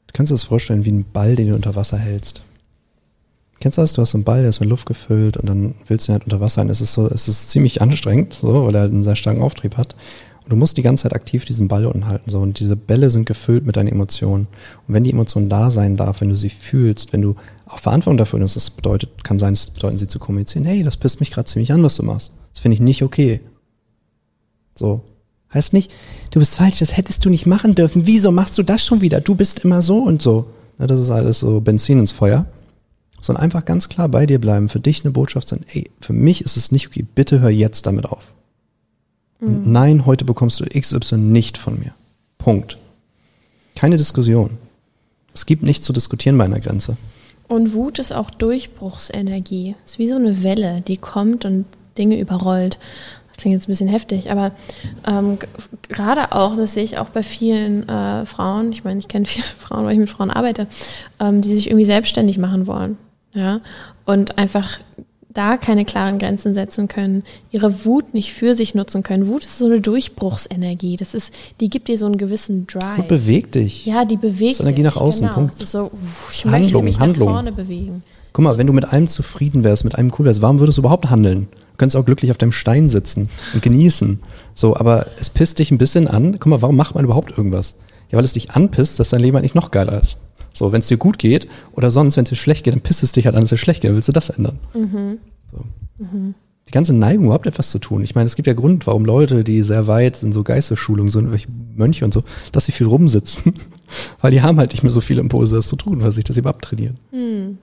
Du 0.07 0.13
kannst 0.13 0.31
dir 0.31 0.35
das 0.35 0.45
vorstellen 0.45 0.85
wie 0.85 0.93
ein 0.93 1.07
Ball, 1.13 1.37
den 1.37 1.49
du 1.49 1.55
unter 1.55 1.75
Wasser 1.75 1.99
hältst. 1.99 2.43
Kennst 3.61 3.79
du 3.79 3.83
das? 3.83 3.95
Du 3.95 4.03
hast 4.03 4.11
so 4.11 4.19
einen 4.19 4.25
Ball, 4.25 4.41
der 4.41 4.51
ist 4.51 4.61
mit 4.61 4.69
Luft 4.69 4.87
gefüllt 4.87 5.37
und 5.37 5.49
dann 5.49 5.75
willst 5.87 6.07
du 6.07 6.13
ihn 6.13 6.15
halt 6.15 6.25
unter 6.25 6.41
Wasser 6.41 6.59
halten. 6.59 6.71
Es 6.71 6.81
ist 6.81 6.93
so, 6.93 7.09
es 7.09 7.27
ist 7.27 7.51
ziemlich 7.51 7.81
anstrengend, 7.81 8.35
so, 8.35 8.67
weil 8.67 8.75
er 8.75 8.85
einen 8.85 9.05
sehr 9.05 9.17
starken 9.17 9.43
Auftrieb 9.43 9.77
hat. 9.77 9.97
Und 10.47 10.53
du 10.53 10.57
musst 10.57 10.77
die 10.77 10.83
ganze 10.83 11.03
Zeit 11.03 11.13
aktiv 11.13 11.45
diesen 11.45 11.67
Ball 11.67 11.87
unten 11.87 12.07
halten. 12.07 12.31
So. 12.31 12.39
Und 12.39 12.61
diese 12.61 12.77
Bälle 12.77 13.11
sind 13.11 13.27
gefüllt 13.27 13.67
mit 13.67 13.77
deinen 13.77 13.89
Emotionen. 13.89 14.47
Und 14.87 14.95
wenn 14.95 15.03
die 15.03 15.11
Emotion 15.11 15.49
da 15.49 15.73
sein 15.73 15.97
darf, 15.97 16.21
wenn 16.21 16.29
du 16.29 16.37
sie 16.37 16.51
fühlst, 16.51 17.13
wenn 17.13 17.21
du 17.21 17.35
auch 17.67 17.81
Verantwortung 17.81 18.17
dafür 18.17 18.39
nimmst, 18.39 18.55
das 18.55 18.71
bedeutet, 18.71 19.25
kann 19.25 19.41
sein, 19.41 19.55
das 19.55 19.71
bedeuten 19.71 19.99
sie 19.99 20.07
zu 20.07 20.21
kommunizieren, 20.21 20.65
hey, 20.65 20.85
das 20.85 20.99
pisst 20.99 21.19
mich 21.19 21.33
gerade 21.33 21.47
ziemlich 21.47 21.73
an, 21.73 21.83
was 21.83 21.97
du 21.97 22.05
machst. 22.05 22.31
Das 22.53 22.61
finde 22.61 22.77
ich 22.77 22.81
nicht 22.81 23.03
okay. 23.03 23.41
So. 24.77 25.01
Heißt 25.53 25.73
nicht, 25.73 25.93
du 26.31 26.39
bist 26.39 26.55
falsch, 26.55 26.79
das 26.79 26.97
hättest 26.97 27.25
du 27.25 27.29
nicht 27.29 27.47
machen 27.47 27.75
dürfen. 27.75 28.07
Wieso 28.07 28.31
machst 28.31 28.57
du 28.57 28.63
das 28.63 28.87
schon 28.87 29.01
wieder? 29.01 29.21
Du 29.21 29.35
bist 29.35 29.65
immer 29.65 29.83
so 29.83 29.99
und 29.99 30.23
so. 30.23 30.47
Ja, 30.79 30.87
das 30.87 31.01
ist 31.01 31.11
alles 31.11 31.41
so 31.41 31.61
Benzin 31.61 31.99
ins 31.99 32.13
Feuer. 32.13 32.47
Sondern 33.21 33.43
einfach 33.43 33.65
ganz 33.65 33.89
klar 33.89 34.09
bei 34.09 34.27
dir 34.27 34.41
bleiben, 34.41 34.69
für 34.69 34.79
dich 34.79 35.05
eine 35.05 35.11
Botschaft 35.11 35.49
sein, 35.49 35.65
ey, 35.73 35.91
für 36.01 36.13
mich 36.13 36.45
ist 36.45 36.57
es 36.57 36.71
nicht 36.71 36.87
okay, 36.87 37.05
bitte 37.17 37.41
hör 37.41 37.51
jetzt 37.51 37.87
damit 37.87 38.05
auf. 38.05 38.36
Mhm. 39.41 39.73
Nein, 39.73 40.07
heute 40.07 40.25
bekommst 40.25 40.61
du 40.61 40.65
XY 40.65 41.17
nicht 41.19 41.59
von 41.59 41.79
mir. 41.79 41.95
Punkt. 42.39 42.79
Keine 43.75 43.97
Diskussion. 43.97 44.51
Es 45.35 45.47
gibt 45.47 45.63
nichts 45.63 45.85
zu 45.85 45.93
diskutieren 45.93 46.39
bei 46.39 46.45
einer 46.45 46.61
Grenze. 46.61 46.97
Und 47.49 47.75
Wut 47.75 47.99
ist 47.99 48.13
auch 48.13 48.31
Durchbruchsenergie. 48.31 49.77
Es 49.85 49.93
ist 49.93 49.99
wie 49.99 50.09
so 50.09 50.17
eine 50.17 50.43
Welle, 50.43 50.81
die 50.81 50.97
kommt 50.97 51.45
und 51.45 51.67
Dinge 51.99 52.19
überrollt. 52.19 52.79
Das 53.29 53.43
klingt 53.43 53.55
jetzt 53.55 53.69
ein 53.69 53.73
bisschen 53.73 53.89
heftig, 53.89 54.31
aber 54.31 54.53
ähm, 55.07 55.39
gerade 55.89 56.33
auch, 56.33 56.57
das 56.57 56.73
sehe 56.73 56.85
ich 56.85 56.97
auch 56.97 57.11
bei 57.11 57.23
vielen 57.23 57.87
äh, 57.87 58.25
Frauen, 58.25 58.73
ich 58.73 58.83
meine, 58.83 58.99
ich 58.99 59.09
kenne 59.09 59.27
viele 59.27 59.45
Frauen, 59.59 59.85
weil 59.85 59.93
ich 59.93 59.99
mit 59.99 60.09
Frauen 60.09 60.31
arbeite, 60.31 60.67
ähm, 61.21 61.43
die 61.43 61.55
sich 61.55 61.67
irgendwie 61.67 61.85
selbstständig 61.85 62.39
machen 62.39 62.67
wollen. 62.67 62.97
Ja, 63.35 63.61
und 64.07 64.39
einfach 64.39 64.79
da 65.37 65.57
keine 65.57 65.85
klaren 65.85 66.19
Grenzen 66.19 66.55
setzen 66.55 66.89
können, 66.89 67.25
ihre 67.51 67.85
Wut 67.85 68.15
nicht 68.15 68.33
für 68.33 68.55
sich 68.55 68.75
nutzen 68.75 69.03
können. 69.03 69.27
Wut 69.27 69.45
ist 69.45 69.59
so 69.59 69.67
eine 69.67 69.81
Durchbruchsenergie. 69.81 70.97
Das 70.97 71.15
ist, 71.15 71.33
die 71.61 71.69
gibt 71.69 71.89
dir 71.89 71.99
so 71.99 72.07
einen 72.07 72.17
gewissen 72.17 72.67
Drive. 72.67 72.99
Wut 72.99 73.09
bewegt 73.09 73.55
dich. 73.55 73.87
Ja, 73.87 74.05
die 74.05 74.17
bewegt 74.17 74.55
das 74.55 74.61
ist 74.61 74.67
Energie 74.67 74.83
nach 74.83 74.97
außen. 74.97 75.23
Genau. 75.23 75.35
Punkt. 75.35 75.55
Das 75.55 75.63
ist 75.65 75.73
so, 75.73 75.91
ich 76.31 76.45
Handlung, 76.45 76.61
möchte 76.61 76.83
mich 76.83 77.01
Handlung. 77.01 77.29
nach 77.29 77.35
vorne 77.35 77.53
bewegen. 77.53 78.03
Guck 78.33 78.45
mal, 78.45 78.59
wenn 78.59 78.67
du 78.67 78.73
mit 78.73 78.93
allem 78.93 79.07
zufrieden 79.07 79.65
wärst, 79.65 79.85
mit 79.85 79.95
allem 79.95 80.13
cool 80.19 80.27
wärst, 80.27 80.43
warum 80.43 80.61
würdest 80.61 80.79
du 80.79 80.83
überhaupt 80.83 81.09
handeln? 81.11 81.49
Du 81.53 81.77
könntest 81.79 81.97
auch 81.97 82.05
glücklich 82.05 82.31
auf 82.31 82.39
deinem 82.39 82.53
Stein 82.53 82.89
sitzen 82.89 83.29
und 83.55 83.63
genießen. 83.63 84.21
So, 84.55 84.77
aber 84.77 85.07
es 85.19 85.31
pisst 85.31 85.59
dich 85.59 85.71
ein 85.71 85.79
bisschen 85.79 86.09
an. 86.09 86.33
Guck 86.33 86.47
mal, 86.47 86.63
warum 86.63 86.77
macht 86.77 86.95
man 86.95 87.05
überhaupt 87.05 87.37
irgendwas? 87.37 87.77
Ja, 88.11 88.19
weil 88.19 88.25
es 88.25 88.33
dich 88.33 88.53
anpisst, 88.53 89.01
dass 89.01 89.11
dein 89.11 89.21
Leben 89.21 89.37
halt 89.37 89.43
nicht 89.43 89.55
noch 89.55 89.71
geiler 89.71 90.01
ist. 90.01 90.19
So, 90.57 90.73
wenn 90.73 90.81
es 90.81 90.87
dir 90.87 90.97
gut 90.97 91.19
geht 91.19 91.49
oder 91.73 91.91
sonst, 91.91 92.17
wenn 92.17 92.25
es 92.25 92.31
dir 92.31 92.37
schlecht 92.37 92.65
geht, 92.65 92.73
dann 92.75 92.81
pisst 92.81 93.03
es 93.03 93.13
dich 93.13 93.27
halt 93.27 93.37
an, 93.37 93.43
dass 93.43 93.53
es 93.53 93.59
dir 93.59 93.63
schlecht 93.63 93.83
geht, 93.83 93.91
dann 93.91 93.95
willst 93.97 94.09
du 94.09 94.13
das 94.13 94.31
ändern. 94.31 94.59
Mhm. 94.73 95.19
So. 95.51 95.59
Mhm. 95.99 96.35
Die 96.69 96.73
ganze 96.73 96.95
Neigung, 96.95 97.27
überhaupt 97.27 97.47
etwas 97.47 97.71
zu 97.71 97.79
tun. 97.79 98.03
Ich 98.03 98.15
meine, 98.15 98.27
es 98.27 98.37
gibt 98.37 98.47
ja 98.49 98.55
Grund, 98.55 98.87
warum 98.87 99.05
Leute, 99.05 99.45
die 99.45 99.63
sehr 99.63 99.87
weit 99.87 100.23
in 100.23 100.33
so 100.33 100.43
Geistesschulungen 100.43 101.11
sind, 101.11 101.31
welche 101.31 101.49
Mönche 101.51 102.07
und 102.07 102.15
so, 102.15 102.25
dass 102.53 102.65
sie 102.65 102.73
viel 102.73 102.87
rumsitzen. 102.87 103.53
Weil 104.21 104.31
die 104.31 104.41
haben 104.41 104.59
halt 104.59 104.73
nicht 104.73 104.83
mehr 104.83 104.93
so 104.93 105.03
viele 105.03 105.21
Impulse, 105.21 105.57
das 105.57 105.69
zu 105.69 105.77
tun, 105.77 106.03
weil 106.03 106.11
sich 106.11 106.25
das 106.25 106.37
eben 106.37 106.49
abtrainieren. 106.49 106.97
Mhm. 107.13 107.59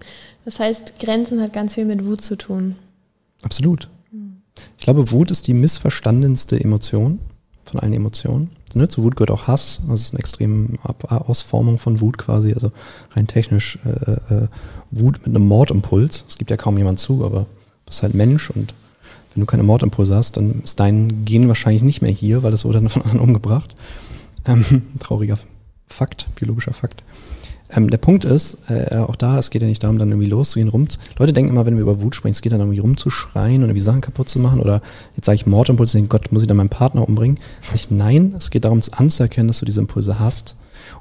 Das 0.45 0.59
heißt, 0.59 0.99
Grenzen 0.99 1.41
hat 1.41 1.51
ganz 1.51 1.73
viel 1.73 1.85
mit 1.85 2.05
Wut 2.05 2.21
zu 2.21 2.37
tun. 2.37 2.75
Absolut. 3.41 3.89
Mhm. 4.11 4.37
Ich 4.77 4.85
glaube, 4.85 5.11
Wut 5.11 5.31
ist 5.31 5.47
die 5.47 5.53
missverstandenste 5.53 6.57
Emotion 6.57 7.19
von 7.65 7.79
allen 7.79 7.93
Emotionen. 7.93 8.49
Ne, 8.75 8.87
zu 8.87 9.03
Wut 9.03 9.15
gehört 9.15 9.29
auch 9.29 9.45
Hass, 9.45 9.81
das 9.87 10.01
ist 10.01 10.11
eine 10.13 10.19
extreme 10.19 10.79
Ausformung 11.07 11.77
von 11.77 12.01
Wut 12.01 12.17
quasi, 12.17 12.53
also 12.53 12.71
rein 13.11 13.27
technisch 13.27 13.77
äh, 13.85 14.33
äh, 14.33 14.47
Wut 14.89 15.19
mit 15.19 15.27
einem 15.27 15.47
Mordimpuls. 15.47 16.25
Es 16.27 16.39
gibt 16.39 16.49
ja 16.49 16.57
kaum 16.57 16.77
jemand 16.77 16.97
zu, 16.97 17.23
aber 17.23 17.41
du 17.41 17.45
bist 17.85 18.01
halt 18.01 18.15
Mensch 18.15 18.49
und 18.49 18.73
wenn 19.33 19.41
du 19.41 19.45
keine 19.45 19.63
Mordimpulse 19.63 20.15
hast, 20.15 20.37
dann 20.37 20.61
ist 20.63 20.79
dein 20.79 21.25
Gen 21.25 21.47
wahrscheinlich 21.47 21.83
nicht 21.83 22.01
mehr 22.01 22.11
hier, 22.11 22.41
weil 22.43 22.53
es 22.53 22.65
wurde 22.65 22.79
dann 22.79 22.89
von 22.89 23.03
anderen 23.03 23.21
umgebracht. 23.21 23.75
Ähm, 24.45 24.83
trauriger 24.99 25.37
Fakt, 25.87 26.25
biologischer 26.35 26.73
Fakt. 26.73 27.03
Ähm, 27.75 27.89
der 27.89 27.97
Punkt 27.97 28.25
ist, 28.25 28.57
äh, 28.69 28.97
auch 28.97 29.15
da, 29.15 29.39
es 29.39 29.49
geht 29.49 29.61
ja 29.61 29.67
nicht 29.67 29.83
darum, 29.83 29.97
dann 29.97 30.09
irgendwie 30.09 30.29
loszugehen, 30.29 30.69
rum. 30.69 30.87
Leute 31.17 31.33
denken 31.33 31.51
immer, 31.51 31.65
wenn 31.65 31.75
wir 31.75 31.81
über 31.81 32.01
Wut 32.01 32.15
sprechen, 32.15 32.33
es 32.33 32.41
geht 32.41 32.51
dann 32.51 32.59
irgendwie 32.59 32.79
rumzuschreien 32.79 33.57
oder 33.57 33.69
irgendwie 33.69 33.81
Sachen 33.81 34.01
kaputt 34.01 34.29
zu 34.29 34.39
machen 34.39 34.59
oder 34.59 34.81
jetzt 35.15 35.25
sage 35.25 35.35
ich 35.35 35.45
Mordimpuls, 35.45 35.93
denke 35.93 36.09
Gott, 36.09 36.31
muss 36.31 36.43
ich 36.43 36.47
dann 36.47 36.57
meinen 36.57 36.69
Partner 36.69 37.07
umbringen? 37.07 37.39
Sag 37.61 37.75
ich, 37.75 37.91
nein, 37.91 38.35
es 38.37 38.51
geht 38.51 38.65
darum, 38.65 38.79
es 38.79 38.91
anzuerkennen, 38.93 39.47
dass 39.47 39.59
du 39.59 39.65
diese 39.65 39.81
Impulse 39.81 40.19
hast 40.19 40.55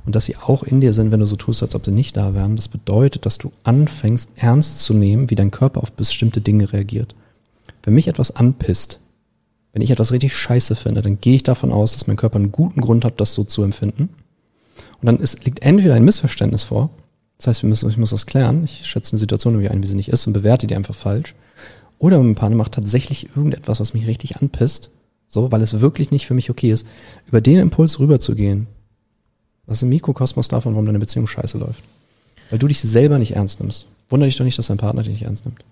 und 0.05 0.15
dass 0.15 0.25
sie 0.25 0.37
auch 0.37 0.63
in 0.63 0.81
dir 0.81 0.93
sind, 0.93 1.13
wenn 1.13 1.21
du 1.21 1.27
so 1.27 1.37
tust, 1.37 1.63
als 1.63 1.75
ob 1.75 1.85
sie 1.85 1.93
nicht 1.93 2.17
da 2.17 2.35
wären. 2.35 2.57
Das 2.57 2.69
bedeutet, 2.69 3.27
dass 3.27 3.39
du 3.39 3.53
anfängst, 3.65 4.31
ernst 4.37 4.81
zu 4.81 4.95
nehmen, 4.95 5.31
wie 5.31 5.35
dein 5.35 5.51
Körper 5.51 5.83
auf 5.83 5.93
bestimmte 5.93 6.41
Dinge 6.41 6.73
reagiert. 6.73 7.15
Wenn 7.83 7.95
mich 7.95 8.09
etwas 8.09 8.35
anpisst, 8.37 9.01
wenn 9.73 9.83
ich 9.83 9.91
etwas 9.91 10.13
richtig 10.13 10.37
scheiße 10.37 10.77
finde, 10.77 11.03
dann 11.03 11.21
gehe 11.21 11.35
ich 11.35 11.43
davon 11.43 11.73
aus, 11.73 11.93
dass 11.93 12.07
mein 12.07 12.17
Körper 12.17 12.37
einen 12.37 12.53
guten 12.53 12.81
Grund 12.81 13.05
hat, 13.05 13.21
das 13.21 13.33
so 13.33 13.45
zu 13.45 13.63
empfinden. 13.63 14.11
Und 15.03 15.07
dann 15.07 15.19
ist, 15.19 15.45
liegt 15.45 15.63
entweder 15.63 15.95
ein 15.95 16.05
Missverständnis 16.05 16.63
vor, 16.63 16.91
das 17.37 17.49
heißt, 17.49 17.63
wir 17.63 17.69
müssen, 17.69 17.91
ich 17.91 17.97
muss 17.97 18.11
das 18.11 18.27
klären, 18.27 18.63
ich 18.63 18.87
schätze 18.87 19.13
eine 19.13 19.19
Situation 19.19 19.55
irgendwie 19.55 19.69
ein, 19.69 19.83
wie 19.83 19.87
sie 19.89 19.97
nicht 19.97 20.11
ist 20.11 20.29
und 20.29 20.33
bewerte 20.33 20.69
die 20.69 20.77
einfach 20.77 20.95
falsch. 20.95 21.35
Oder 21.99 22.19
mein 22.23 22.37
Partner 22.37 22.57
macht 22.57 22.73
tatsächlich 22.73 23.31
irgendetwas, 23.35 23.81
was 23.81 23.95
mich 23.95 24.07
richtig 24.07 24.37
anpisst, 24.37 24.91
so, 25.27 25.51
weil 25.51 25.61
es 25.61 25.81
wirklich 25.81 26.13
nicht 26.13 26.27
für 26.27 26.35
mich 26.35 26.51
okay 26.51 26.71
ist, 26.71 26.87
über 27.27 27.41
den 27.41 27.59
Impuls 27.59 27.99
rüberzugehen. 27.99 28.69
Was 29.67 29.79
ist 29.79 29.83
ein 29.83 29.89
Mikrokosmos 29.89 30.47
davon, 30.49 30.75
warum 30.75 30.87
deine 30.87 31.01
Beziehung 31.01 31.27
scheiße 31.27 31.59
läuft? 31.59 31.83
Weil 32.51 32.61
du 32.61 32.69
dich 32.69 32.81
selber 32.81 33.19
nicht 33.19 33.35
ernst 33.35 33.59
nimmst. 33.59 33.87
Wunder 34.09 34.27
dich 34.27 34.37
doch 34.37 34.45
nicht, 34.45 34.59
dass 34.59 34.69
dein 34.69 34.77
Partner 34.77 35.03
dich 35.03 35.13
nicht 35.13 35.23
ernst 35.23 35.45
nimmt. 35.45 35.65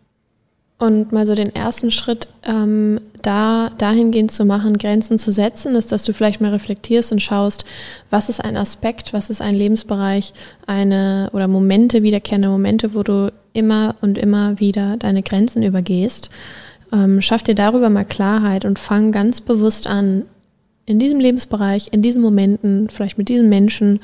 Und 0.80 1.12
mal 1.12 1.26
so 1.26 1.34
den 1.34 1.54
ersten 1.54 1.90
Schritt 1.90 2.26
ähm, 2.42 3.02
da 3.20 3.68
dahingehend 3.76 4.30
zu 4.30 4.46
machen, 4.46 4.78
Grenzen 4.78 5.18
zu 5.18 5.30
setzen, 5.30 5.74
ist, 5.74 5.92
dass 5.92 6.04
du 6.04 6.14
vielleicht 6.14 6.40
mal 6.40 6.52
reflektierst 6.52 7.12
und 7.12 7.20
schaust, 7.20 7.66
was 8.08 8.30
ist 8.30 8.42
ein 8.42 8.56
Aspekt, 8.56 9.12
was 9.12 9.28
ist 9.28 9.42
ein 9.42 9.54
Lebensbereich, 9.54 10.32
eine 10.66 11.28
oder 11.34 11.48
Momente, 11.48 12.02
wiederkehrende 12.02 12.48
Momente, 12.48 12.94
wo 12.94 13.02
du 13.02 13.30
immer 13.52 13.94
und 14.00 14.16
immer 14.16 14.58
wieder 14.58 14.96
deine 14.96 15.22
Grenzen 15.22 15.62
übergehst. 15.62 16.30
Ähm, 16.92 17.20
schaff 17.20 17.42
dir 17.42 17.54
darüber 17.54 17.90
mal 17.90 18.06
Klarheit 18.06 18.64
und 18.64 18.78
fang 18.78 19.12
ganz 19.12 19.42
bewusst 19.42 19.86
an, 19.86 20.24
in 20.86 20.98
diesem 20.98 21.20
Lebensbereich, 21.20 21.90
in 21.92 22.00
diesen 22.00 22.22
Momenten, 22.22 22.88
vielleicht 22.88 23.18
mit 23.18 23.28
diesen 23.28 23.50
Menschen, 23.50 24.00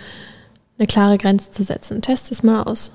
eine 0.76 0.86
klare 0.86 1.16
Grenze 1.16 1.50
zu 1.50 1.62
setzen. 1.62 2.02
Test 2.02 2.30
es 2.30 2.42
mal 2.42 2.64
aus. 2.64 2.92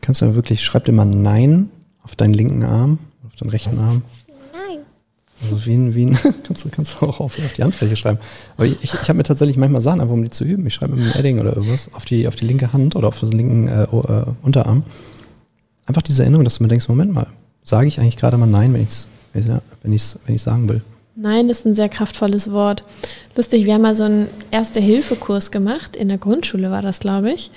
Kannst 0.00 0.22
du 0.22 0.34
wirklich, 0.34 0.62
schreib 0.62 0.84
dir 0.84 0.92
mal 0.92 1.04
Nein 1.04 1.70
auf 2.02 2.16
deinen 2.16 2.34
linken 2.34 2.64
Arm, 2.64 2.98
auf 3.26 3.36
deinen 3.36 3.50
rechten 3.50 3.78
Arm. 3.78 4.02
Nein. 4.52 4.78
Also 5.42 5.64
wie 5.66 5.74
ein, 5.74 5.94
wie 5.94 6.06
ein 6.06 6.18
kannst, 6.44 6.64
du, 6.64 6.68
kannst 6.70 6.96
du 7.00 7.06
auch 7.06 7.20
auf, 7.20 7.38
auf 7.38 7.52
die 7.52 7.62
Handfläche 7.62 7.96
schreiben. 7.96 8.18
Aber 8.56 8.66
ich, 8.66 8.76
ich, 8.82 8.94
ich 8.94 9.08
habe 9.08 9.14
mir 9.14 9.24
tatsächlich 9.24 9.56
manchmal 9.56 9.80
Sachen 9.80 10.00
einfach, 10.00 10.14
um 10.14 10.22
die 10.22 10.30
zu 10.30 10.44
üben. 10.44 10.66
Ich 10.66 10.74
schreibe 10.74 10.96
mit 10.96 11.04
einem 11.04 11.14
Edding 11.14 11.40
oder 11.40 11.56
irgendwas 11.56 11.90
auf 11.92 12.04
die, 12.04 12.26
auf 12.28 12.36
die 12.36 12.46
linke 12.46 12.72
Hand 12.72 12.96
oder 12.96 13.08
auf 13.08 13.20
den 13.20 13.32
linken 13.32 13.68
äh, 13.68 13.84
äh, 13.84 14.24
Unterarm. 14.42 14.84
Einfach 15.86 16.02
diese 16.02 16.22
Erinnerung, 16.22 16.44
dass 16.44 16.58
du 16.58 16.62
mir 16.62 16.68
denkst, 16.68 16.88
Moment 16.88 17.12
mal, 17.12 17.26
sage 17.62 17.88
ich 17.88 18.00
eigentlich 18.00 18.16
gerade 18.16 18.36
mal 18.36 18.46
Nein, 18.46 18.72
wenn 18.74 18.82
ich 18.82 18.88
es 18.88 19.08
wenn 19.82 19.92
ich's, 19.92 20.18
wenn 20.26 20.34
ich's 20.34 20.44
sagen 20.44 20.68
will? 20.68 20.82
Nein 21.16 21.50
ist 21.50 21.66
ein 21.66 21.74
sehr 21.74 21.88
kraftvolles 21.88 22.52
Wort. 22.52 22.84
Lustig, 23.34 23.66
wir 23.66 23.74
haben 23.74 23.82
mal 23.82 23.94
so 23.94 24.04
einen 24.04 24.28
Erste-Hilfe-Kurs 24.50 25.50
gemacht. 25.50 25.96
In 25.96 26.08
der 26.08 26.18
Grundschule 26.18 26.70
war 26.70 26.82
das, 26.82 27.00
glaube 27.00 27.32
ich. 27.32 27.50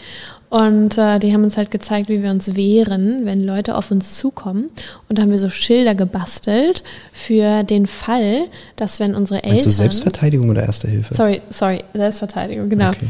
Und 0.51 0.97
äh, 0.97 1.17
die 1.17 1.33
haben 1.33 1.45
uns 1.45 1.55
halt 1.55 1.71
gezeigt, 1.71 2.09
wie 2.09 2.21
wir 2.21 2.29
uns 2.29 2.57
wehren, 2.57 3.21
wenn 3.23 3.39
Leute 3.39 3.73
auf 3.73 3.89
uns 3.89 4.17
zukommen. 4.17 4.69
Und 5.07 5.17
da 5.17 5.21
haben 5.21 5.31
wir 5.31 5.39
so 5.39 5.49
Schilder 5.49 5.95
gebastelt 5.95 6.83
für 7.13 7.63
den 7.63 7.87
Fall, 7.87 8.47
dass 8.75 8.99
wenn 8.99 9.15
unsere 9.15 9.45
Eltern. 9.45 9.63
Du 9.63 9.69
Selbstverteidigung 9.69 10.49
oder 10.49 10.63
Erste 10.63 10.89
Hilfe? 10.89 11.13
Sorry, 11.13 11.41
sorry, 11.49 11.85
Selbstverteidigung, 11.93 12.67
genau. 12.67 12.89
Okay. 12.89 13.07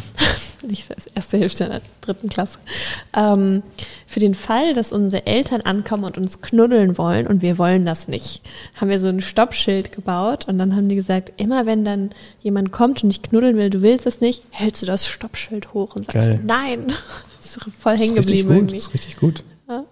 Nicht 0.68 0.86
Erste 1.16 1.38
Hilfe 1.38 1.64
in 1.64 1.70
der 1.72 1.82
dritten 2.02 2.30
Klasse. 2.30 2.60
Ähm, 3.18 3.64
für 4.06 4.20
den 4.20 4.36
Fall, 4.36 4.74
dass 4.74 4.94
unsere 4.94 5.26
Eltern 5.26 5.62
ankommen 5.62 6.04
und 6.04 6.20
uns 6.20 6.42
knuddeln 6.42 7.00
wollen 7.00 7.26
und 7.26 7.42
wir 7.42 7.58
wollen 7.58 7.88
das 7.88 8.08
nicht, 8.08 8.44
haben 8.80 8.90
wir 8.90 9.00
so 9.00 9.08
ein 9.08 9.22
Stoppschild 9.22 9.92
gebaut 9.92 10.48
und 10.48 10.60
dann 10.60 10.76
haben 10.76 10.90
die 10.90 10.96
gesagt, 10.96 11.32
immer 11.38 11.66
wenn 11.66 11.86
dann 11.86 12.12
jemand 12.44 12.72
kommt 12.72 13.02
und 13.02 13.10
dich 13.10 13.24
knuddeln 13.24 13.58
will, 13.58 13.72
du 13.72 13.82
willst 13.82 14.06
es 14.06 14.22
nicht, 14.22 14.44
hältst 14.52 14.84
du 14.84 14.86
das 14.86 15.08
Stoppschild 15.08 15.74
hoch 15.74 15.96
und 15.96 16.06
sagst, 16.06 16.28
Geil. 16.28 16.40
nein. 16.46 16.94
Ist 17.58 17.66
voll 17.78 17.98
hängen 17.98 18.16
geblieben. 18.16 18.68
Das 18.68 18.78
ist 18.78 18.94
richtig 18.94 19.18
gut. 19.18 19.44
Ja. 19.68 19.84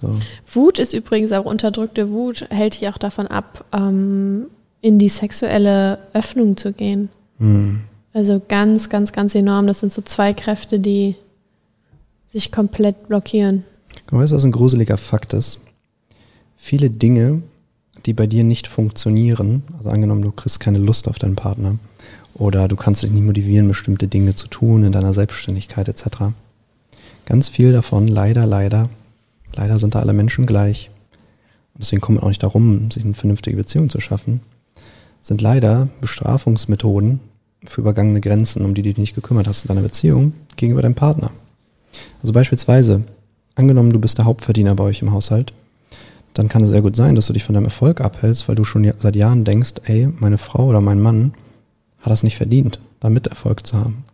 So. 0.00 0.16
Wut 0.52 0.78
ist 0.78 0.92
übrigens 0.92 1.32
auch 1.32 1.44
unterdrückte 1.44 2.10
Wut, 2.10 2.46
hält 2.50 2.74
dich 2.80 2.88
auch 2.88 2.98
davon 2.98 3.26
ab, 3.26 3.64
ähm, 3.72 4.46
in 4.80 4.98
die 4.98 5.08
sexuelle 5.08 5.98
Öffnung 6.12 6.56
zu 6.56 6.72
gehen. 6.72 7.08
Mhm. 7.38 7.80
Also 8.12 8.40
ganz, 8.46 8.88
ganz, 8.88 9.12
ganz 9.12 9.34
enorm. 9.34 9.66
Das 9.66 9.80
sind 9.80 9.92
so 9.92 10.02
zwei 10.02 10.34
Kräfte, 10.34 10.78
die 10.78 11.16
sich 12.28 12.52
komplett 12.52 13.08
blockieren. 13.08 13.64
Weißt 14.10 14.32
du, 14.32 14.36
was 14.36 14.44
ein 14.44 14.52
gruseliger 14.52 14.98
Fakt 14.98 15.32
ist? 15.32 15.60
Viele 16.56 16.90
Dinge, 16.90 17.42
die 18.06 18.12
bei 18.12 18.26
dir 18.26 18.44
nicht 18.44 18.66
funktionieren, 18.66 19.62
also 19.76 19.90
angenommen, 19.90 20.22
du 20.22 20.32
kriegst 20.32 20.60
keine 20.60 20.78
Lust 20.78 21.08
auf 21.08 21.18
deinen 21.18 21.36
Partner 21.36 21.78
oder 22.34 22.68
du 22.68 22.76
kannst 22.76 23.02
dich 23.02 23.10
nicht 23.10 23.24
motivieren, 23.24 23.68
bestimmte 23.68 24.08
Dinge 24.08 24.34
zu 24.34 24.48
tun 24.48 24.84
in 24.84 24.92
deiner 24.92 25.14
Selbstständigkeit 25.14 25.88
etc. 25.88 26.32
Ganz 27.26 27.48
viel 27.48 27.72
davon, 27.72 28.06
leider, 28.06 28.46
leider, 28.46 28.88
leider 29.54 29.78
sind 29.78 29.94
da 29.94 30.00
alle 30.00 30.12
Menschen 30.12 30.46
gleich. 30.46 30.90
Und 31.74 31.82
deswegen 31.82 32.00
kommt 32.00 32.16
man 32.16 32.24
auch 32.24 32.28
nicht 32.28 32.42
darum, 32.42 32.90
sich 32.90 33.04
eine 33.04 33.14
vernünftige 33.14 33.56
Beziehung 33.56 33.88
zu 33.88 34.00
schaffen, 34.00 34.40
sind 35.20 35.40
leider 35.40 35.88
Bestrafungsmethoden 36.00 37.20
für 37.64 37.80
übergangene 37.80 38.20
Grenzen, 38.20 38.64
um 38.64 38.74
die 38.74 38.82
du 38.82 38.90
dich 38.90 38.98
nicht 38.98 39.14
gekümmert 39.14 39.48
hast 39.48 39.64
in 39.64 39.68
deiner 39.68 39.80
Beziehung 39.80 40.34
gegenüber 40.56 40.82
deinem 40.82 40.94
Partner. 40.94 41.30
Also 42.20 42.32
beispielsweise, 42.32 43.02
angenommen, 43.54 43.92
du 43.92 43.98
bist 43.98 44.18
der 44.18 44.26
Hauptverdiener 44.26 44.74
bei 44.74 44.84
euch 44.84 45.00
im 45.00 45.12
Haushalt, 45.12 45.52
dann 46.34 46.48
kann 46.48 46.62
es 46.62 46.68
sehr 46.68 46.82
gut 46.82 46.96
sein, 46.96 47.14
dass 47.14 47.26
du 47.26 47.32
dich 47.32 47.44
von 47.44 47.54
deinem 47.54 47.64
Erfolg 47.64 48.00
abhältst, 48.00 48.48
weil 48.48 48.56
du 48.56 48.64
schon 48.64 48.92
seit 48.98 49.16
Jahren 49.16 49.44
denkst, 49.44 49.74
ey, 49.84 50.08
meine 50.18 50.38
Frau 50.38 50.66
oder 50.66 50.80
mein 50.80 51.00
Mann 51.00 51.32
hat 52.00 52.10
das 52.10 52.22
nicht 52.22 52.36
verdient, 52.36 52.80
damit 53.00 53.28
Erfolg 53.28 53.66
zu 53.66 53.78
haben. 53.78 54.04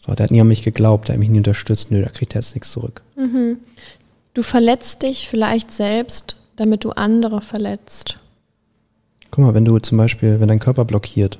So, 0.00 0.14
der 0.14 0.24
hat 0.24 0.30
nie 0.30 0.40
an 0.40 0.48
mich 0.48 0.62
geglaubt, 0.62 1.08
der 1.08 1.14
hat 1.14 1.20
mich 1.20 1.28
nie 1.28 1.38
unterstützt. 1.38 1.90
Nö, 1.90 2.02
da 2.02 2.08
kriegt 2.08 2.34
er 2.34 2.40
jetzt 2.40 2.54
nichts 2.54 2.72
zurück. 2.72 3.02
Mhm. 3.16 3.58
Du 4.32 4.42
verletzt 4.42 5.02
dich 5.02 5.28
vielleicht 5.28 5.70
selbst, 5.70 6.36
damit 6.56 6.84
du 6.84 6.90
andere 6.90 7.42
verletzt. 7.42 8.18
Guck 9.30 9.44
mal, 9.44 9.54
wenn 9.54 9.66
du 9.66 9.78
zum 9.78 9.98
Beispiel, 9.98 10.40
wenn 10.40 10.48
dein 10.48 10.58
Körper 10.58 10.86
blockiert 10.86 11.38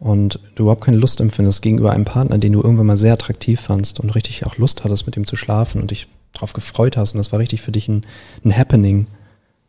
und 0.00 0.40
du 0.56 0.64
überhaupt 0.64 0.84
keine 0.84 0.96
Lust 0.96 1.20
empfindest 1.20 1.62
gegenüber 1.62 1.92
einem 1.92 2.04
Partner, 2.04 2.38
den 2.38 2.52
du 2.52 2.62
irgendwann 2.62 2.86
mal 2.86 2.96
sehr 2.96 3.12
attraktiv 3.12 3.60
fandst 3.60 4.00
und 4.00 4.14
richtig 4.14 4.44
auch 4.44 4.56
Lust 4.56 4.82
hattest, 4.84 5.06
mit 5.06 5.16
ihm 5.16 5.26
zu 5.26 5.36
schlafen 5.36 5.80
und 5.80 5.92
dich 5.92 6.08
darauf 6.32 6.52
gefreut 6.52 6.96
hast 6.96 7.12
und 7.12 7.18
das 7.18 7.32
war 7.32 7.38
richtig 7.38 7.62
für 7.62 7.72
dich 7.72 7.88
ein, 7.88 8.04
ein 8.44 8.56
Happening. 8.56 9.06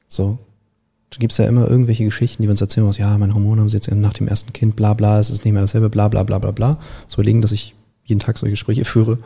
So. 0.08 0.40
Du 1.12 1.20
gibst 1.20 1.40
ja 1.40 1.46
immer 1.46 1.68
irgendwelche 1.68 2.06
Geschichten, 2.06 2.44
die 2.44 2.48
wir 2.48 2.52
uns 2.52 2.62
erzählen, 2.62 2.88
was, 2.88 2.98
ja, 2.98 3.18
meine 3.18 3.34
Hormone 3.34 3.62
haben 3.62 3.70
sie 3.70 3.78
jetzt 3.78 3.92
nach 3.92 4.14
dem 4.14 4.28
ersten 4.28 4.54
Kind, 4.54 4.76
bla 4.76 4.94
bla, 4.94 5.20
es 5.20 5.30
ist 5.30 5.44
nicht 5.44 5.54
mehr 5.54 5.62
dasselbe, 5.62 5.90
bla 5.90 6.08
bla 6.08 6.24
bla 6.24 6.38
bla 6.38 6.52
bla. 6.52 6.78
So 7.08 7.16
überlegen, 7.16 7.42
dass 7.42 7.52
ich 7.52 7.74
jeden 8.10 8.20
Tag 8.20 8.38
solche 8.38 8.52
Gespräche 8.52 8.86
führe, 8.86 9.20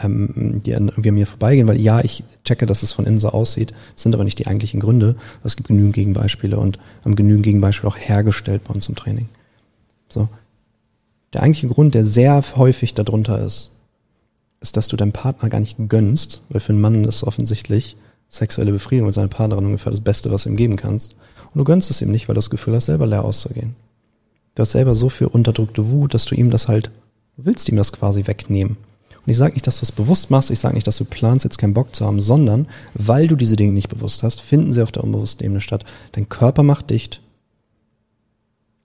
ähm, 0.00 0.62
die 0.64 0.70
irgendwie 0.70 1.08
an 1.08 1.14
mir 1.14 1.26
vorbeigehen, 1.26 1.68
weil 1.68 1.80
ja, 1.80 2.00
ich 2.00 2.24
checke, 2.44 2.66
dass 2.66 2.82
es 2.82 2.92
von 2.92 3.06
innen 3.06 3.18
so 3.18 3.30
aussieht, 3.30 3.74
sind 3.96 4.14
aber 4.14 4.24
nicht 4.24 4.38
die 4.38 4.46
eigentlichen 4.46 4.80
Gründe. 4.80 5.16
Es 5.44 5.56
gibt 5.56 5.68
genügend 5.68 5.94
Gegenbeispiele 5.94 6.58
und 6.58 6.78
haben 7.04 7.16
genügend 7.16 7.44
Gegenbeispiele 7.44 7.88
auch 7.88 7.98
hergestellt 7.98 8.62
bei 8.64 8.74
uns 8.74 8.88
im 8.88 8.96
Training. 8.96 9.28
So. 10.08 10.28
Der 11.32 11.42
eigentliche 11.42 11.68
Grund, 11.68 11.94
der 11.94 12.06
sehr 12.06 12.42
häufig 12.56 12.94
darunter 12.94 13.44
ist, 13.44 13.72
ist, 14.60 14.76
dass 14.76 14.88
du 14.88 14.96
deinem 14.96 15.12
Partner 15.12 15.48
gar 15.48 15.60
nicht 15.60 15.76
gönnst, 15.88 16.42
weil 16.48 16.60
für 16.60 16.72
einen 16.72 16.80
Mann 16.80 17.04
ist 17.04 17.22
offensichtlich 17.22 17.96
sexuelle 18.28 18.72
Befriedigung 18.72 19.06
mit 19.06 19.14
seiner 19.14 19.28
Partnerin 19.28 19.66
ungefähr 19.66 19.90
das 19.90 20.00
Beste, 20.00 20.30
was 20.30 20.44
du 20.44 20.50
ihm 20.50 20.56
geben 20.56 20.76
kannst. 20.76 21.16
Und 21.52 21.58
du 21.58 21.64
gönnst 21.64 21.90
es 21.90 22.02
ihm 22.02 22.10
nicht, 22.10 22.28
weil 22.28 22.34
du 22.34 22.38
das 22.38 22.50
Gefühl 22.50 22.74
hast, 22.74 22.86
selber 22.86 23.06
leer 23.06 23.24
auszugehen. 23.24 23.74
Du 24.54 24.62
hast 24.62 24.72
selber 24.72 24.94
so 24.94 25.08
viel 25.08 25.28
unterdrückte 25.28 25.90
Wut, 25.90 26.14
dass 26.14 26.24
du 26.24 26.34
ihm 26.34 26.50
das 26.50 26.68
halt 26.68 26.90
Du 27.38 27.46
willst 27.46 27.68
ihm 27.68 27.76
das 27.76 27.92
quasi 27.92 28.26
wegnehmen. 28.26 28.76
Und 29.24 29.30
ich 29.30 29.36
sage 29.36 29.54
nicht, 29.54 29.64
dass 29.68 29.78
du 29.78 29.84
es 29.84 29.92
bewusst 29.92 30.28
machst, 30.28 30.50
ich 30.50 30.58
sage 30.58 30.74
nicht, 30.74 30.88
dass 30.88 30.96
du 30.96 31.04
planst, 31.04 31.44
jetzt 31.44 31.56
keinen 31.56 31.72
Bock 31.72 31.94
zu 31.94 32.04
haben, 32.04 32.20
sondern 32.20 32.66
weil 32.94 33.28
du 33.28 33.36
diese 33.36 33.54
Dinge 33.54 33.72
nicht 33.72 33.88
bewusst 33.88 34.24
hast, 34.24 34.40
finden 34.40 34.72
sie 34.72 34.82
auf 34.82 34.90
der 34.90 35.04
unbewussten 35.04 35.44
Ebene 35.46 35.60
statt. 35.60 35.84
Dein 36.12 36.28
Körper 36.28 36.64
macht 36.64 36.90
dicht. 36.90 37.20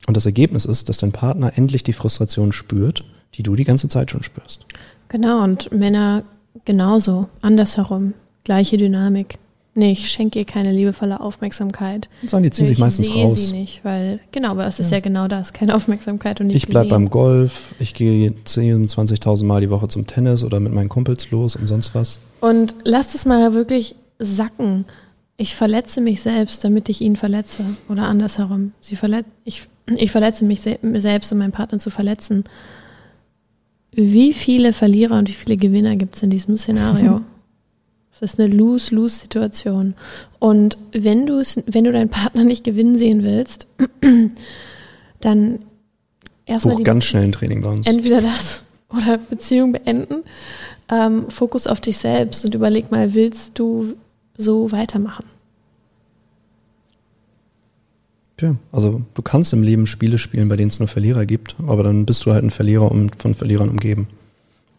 Und 0.05 0.15
das 0.15 0.27
Ergebnis 0.27 0.65
ist, 0.65 0.87
dass 0.87 0.99
dein 0.99 1.11
Partner 1.11 1.53
endlich 1.55 1.81
die 1.83 1.93
Frustration 1.93 2.51
spürt, 2.51 3.03
die 3.33 3.41
du 3.41 3.55
die 3.55 3.63
ganze 3.63 3.87
Zeit 3.87 4.11
schon 4.11 4.21
spürst. 4.21 4.67
Genau, 5.07 5.43
und 5.43 5.71
Männer 5.71 6.23
genauso, 6.63 7.29
andersherum, 7.41 8.13
gleiche 8.43 8.77
Dynamik. 8.77 9.39
Nee, 9.75 9.93
ich 9.93 10.11
schenke 10.11 10.37
ihr 10.37 10.45
keine 10.45 10.71
liebevolle 10.71 11.19
Aufmerksamkeit. 11.19 12.07
Sondern 12.21 12.43
die 12.43 12.51
ziehen 12.51 12.67
sich 12.67 12.77
meistens 12.77 13.09
raus. 13.09 13.15
Ich 13.15 13.39
sehe 13.39 13.47
sie 13.47 13.53
nicht, 13.53 13.83
weil, 13.83 14.19
genau, 14.31 14.51
aber 14.51 14.63
das 14.63 14.79
ist 14.79 14.91
ja, 14.91 14.97
ja 14.97 15.01
genau 15.01 15.27
das, 15.27 15.51
keine 15.51 15.73
Aufmerksamkeit 15.73 16.39
und 16.39 16.47
nicht 16.47 16.57
Ich 16.57 16.67
bleibe 16.67 16.89
beim 16.89 17.09
Golf, 17.09 17.73
ich 17.79 17.95
gehe 17.95 18.29
10.000, 18.45 18.93
20.000 18.93 19.45
Mal 19.45 19.61
die 19.61 19.71
Woche 19.71 19.87
zum 19.87 20.05
Tennis 20.05 20.43
oder 20.43 20.59
mit 20.59 20.73
meinen 20.73 20.89
Kumpels 20.89 21.31
los 21.31 21.55
und 21.55 21.65
sonst 21.65 21.95
was. 21.95 22.19
Und 22.39 22.75
lass 22.83 23.15
es 23.15 23.25
mal 23.25 23.55
wirklich 23.55 23.95
sacken. 24.19 24.85
Ich 25.37 25.55
verletze 25.55 26.01
mich 26.01 26.21
selbst, 26.21 26.63
damit 26.63 26.87
ich 26.89 27.01
ihn 27.01 27.15
verletze. 27.15 27.65
Oder 27.89 28.03
andersherum. 28.03 28.73
Sie 28.79 28.95
verlet 28.95 29.25
ich, 29.43 29.67
ich 29.97 30.11
verletze 30.11 30.45
mich 30.45 30.61
se 30.61 30.77
selbst, 30.99 31.31
um 31.31 31.39
meinen 31.39 31.51
Partner 31.51 31.79
zu 31.79 31.89
verletzen. 31.89 32.43
Wie 33.91 34.33
viele 34.33 34.73
Verlierer 34.73 35.17
und 35.17 35.29
wie 35.29 35.33
viele 35.33 35.57
Gewinner 35.57 35.95
gibt 35.95 36.15
es 36.15 36.21
in 36.21 36.29
diesem 36.29 36.57
Szenario? 36.57 37.21
Das 38.19 38.33
ist 38.33 38.39
eine 38.39 38.53
Lose-Lose-Situation. 38.53 39.95
Und 40.39 40.77
wenn 40.91 41.25
du 41.25 41.43
wenn 41.65 41.83
du 41.83 41.91
deinen 41.91 42.09
Partner 42.09 42.43
nicht 42.43 42.63
gewinnen 42.63 42.97
sehen 42.97 43.23
willst, 43.23 43.67
dann 45.21 45.59
erstmal. 46.45 46.75
Buch 46.75 46.83
ganz 46.83 47.05
schnell 47.05 47.23
ein 47.23 47.31
Training 47.31 47.61
bei 47.61 47.71
uns. 47.71 47.87
Entweder 47.87 48.21
das 48.21 48.63
oder 48.89 49.17
Beziehung 49.17 49.73
beenden. 49.73 50.23
Ähm, 50.89 51.29
Fokus 51.29 51.65
auf 51.65 51.81
dich 51.81 51.97
selbst 51.97 52.45
und 52.45 52.53
überleg 52.53 52.91
mal, 52.91 53.13
willst 53.13 53.57
du 53.57 53.95
so 54.37 54.71
weitermachen? 54.71 55.25
Ja, 58.41 58.55
also 58.73 59.01
du 59.13 59.21
kannst 59.21 59.53
im 59.53 59.63
Leben 59.63 59.87
Spiele 59.87 60.17
spielen, 60.17 60.49
bei 60.49 60.57
denen 60.57 60.67
es 60.67 60.79
nur 60.79 60.89
Verlierer 60.89 61.25
gibt, 61.25 61.55
aber 61.65 61.81
dann 61.81 62.05
bist 62.05 62.25
du 62.25 62.33
halt 62.33 62.43
ein 62.43 62.49
Verlierer 62.49 62.91
und 62.91 63.15
von 63.15 63.35
Verlierern 63.35 63.69
umgeben. 63.69 64.07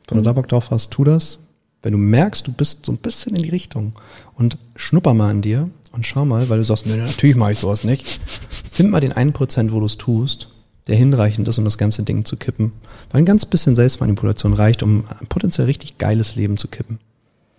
Wenn 0.09 0.19
mhm. 0.19 0.23
du 0.23 0.29
da 0.29 0.33
Bock 0.35 0.49
drauf 0.49 0.71
hast, 0.71 0.91
tu 0.91 1.03
das. 1.03 1.39
Wenn 1.85 1.93
du 1.93 1.99
merkst, 1.99 2.47
du 2.47 2.53
bist 2.53 2.87
so 2.87 2.93
ein 2.93 2.99
bisschen 2.99 3.37
in 3.37 3.43
die 3.43 3.51
Richtung 3.51 3.93
und 4.35 4.57
schnupper 4.75 5.13
mal 5.13 5.31
an 5.31 5.43
dir 5.43 5.69
und 5.93 6.07
schau 6.07 6.25
mal, 6.25 6.49
weil 6.49 6.59
du 6.59 6.65
sagst, 6.65 6.87
nee, 6.87 6.97
natürlich 6.97 7.37
mache 7.37 7.53
ich 7.53 7.59
sowas 7.59 7.85
nicht. 7.85 8.21
Find 8.73 8.91
mal 8.91 9.01
den 9.01 9.13
einen 9.13 9.35
Prozent, 9.35 9.71
wo 9.71 9.81
du 9.81 9.87
es 9.87 9.99
tust, 9.99 10.49
der 10.87 10.97
hinreichend 10.97 11.47
ist, 11.47 11.59
um 11.59 11.65
das 11.65 11.77
ganze 11.77 12.03
Ding 12.03 12.25
zu 12.25 12.37
kippen. 12.37 12.73
Weil 13.11 13.21
ein 13.21 13.27
ganz 13.27 13.45
bisschen 13.45 13.75
Selbstmanipulation 13.75 14.55
reicht, 14.55 14.83
um 14.83 15.05
ein 15.21 15.27
potenziell 15.27 15.67
richtig 15.67 15.99
geiles 15.99 16.37
Leben 16.37 16.57
zu 16.57 16.69
kippen. 16.69 17.01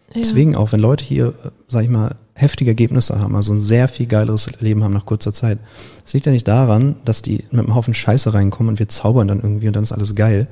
Ja. 0.10 0.22
Deswegen 0.22 0.56
auch, 0.56 0.72
wenn 0.72 0.80
Leute 0.80 1.06
hier, 1.06 1.36
sag 1.68 1.84
ich 1.84 1.90
mal, 1.90 2.16
heftige 2.34 2.72
Ergebnisse 2.72 3.20
haben, 3.20 3.36
also 3.36 3.54
ein 3.54 3.62
sehr 3.62 3.88
viel 3.88 4.08
geileres 4.08 4.60
Leben 4.60 4.84
haben 4.84 4.94
nach 4.94 5.06
kurzer 5.06 5.34
Zeit. 5.34 5.60
Es 6.04 6.14
liegt 6.14 6.26
ja 6.26 6.32
nicht 6.32 6.48
daran, 6.48 6.96
dass 7.06 7.22
die 7.22 7.46
mit 7.52 7.66
einem 7.66 7.76
Haufen 7.76 7.94
Scheiße 7.94 8.34
reinkommen 8.34 8.72
und 8.72 8.80
wir 8.80 8.90
zaubern 8.90 9.28
dann 9.28 9.42
irgendwie 9.42 9.68
und 9.68 9.76
dann 9.76 9.84
ist 9.84 9.92
alles 9.92 10.16
geil, 10.16 10.48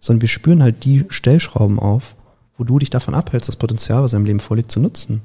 sondern 0.00 0.22
wir 0.22 0.28
spüren 0.28 0.62
halt 0.62 0.84
die 0.84 1.04
Stellschrauben 1.08 1.78
auf, 1.78 2.16
wo 2.62 2.64
du 2.64 2.78
dich 2.78 2.90
davon 2.90 3.14
abhältst, 3.14 3.48
das 3.48 3.56
Potenzial, 3.56 4.04
was 4.04 4.12
im 4.12 4.24
Leben 4.24 4.38
vorliegt, 4.38 4.70
zu 4.70 4.78
nutzen. 4.78 5.20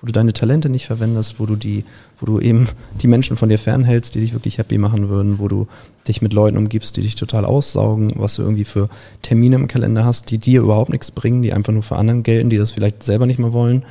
wo 0.00 0.06
du 0.06 0.12
deine 0.12 0.32
Talente 0.32 0.68
nicht 0.68 0.86
verwendest, 0.86 1.40
wo 1.40 1.46
du 1.46 1.56
die, 1.56 1.82
wo 2.20 2.26
du 2.26 2.38
eben 2.38 2.68
die 3.00 3.08
Menschen 3.08 3.36
von 3.36 3.48
dir 3.48 3.58
fernhältst, 3.58 4.14
die 4.14 4.20
dich 4.20 4.32
wirklich 4.32 4.58
happy 4.58 4.78
machen 4.78 5.08
würden, 5.08 5.40
wo 5.40 5.48
du 5.48 5.66
dich 6.06 6.22
mit 6.22 6.32
Leuten 6.32 6.56
umgibst, 6.56 6.96
die 6.96 7.02
dich 7.02 7.16
total 7.16 7.44
aussaugen, 7.44 8.12
was 8.14 8.36
du 8.36 8.42
irgendwie 8.42 8.64
für 8.64 8.88
Termine 9.22 9.56
im 9.56 9.66
Kalender 9.66 10.04
hast, 10.04 10.30
die 10.30 10.38
dir 10.38 10.60
überhaupt 10.60 10.90
nichts 10.90 11.10
bringen, 11.10 11.42
die 11.42 11.52
einfach 11.52 11.72
nur 11.72 11.82
für 11.82 11.96
anderen 11.96 12.22
gelten, 12.22 12.48
die 12.48 12.58
das 12.58 12.70
vielleicht 12.70 13.02
selber 13.02 13.26
nicht 13.26 13.40
mehr 13.40 13.52
wollen, 13.52 13.84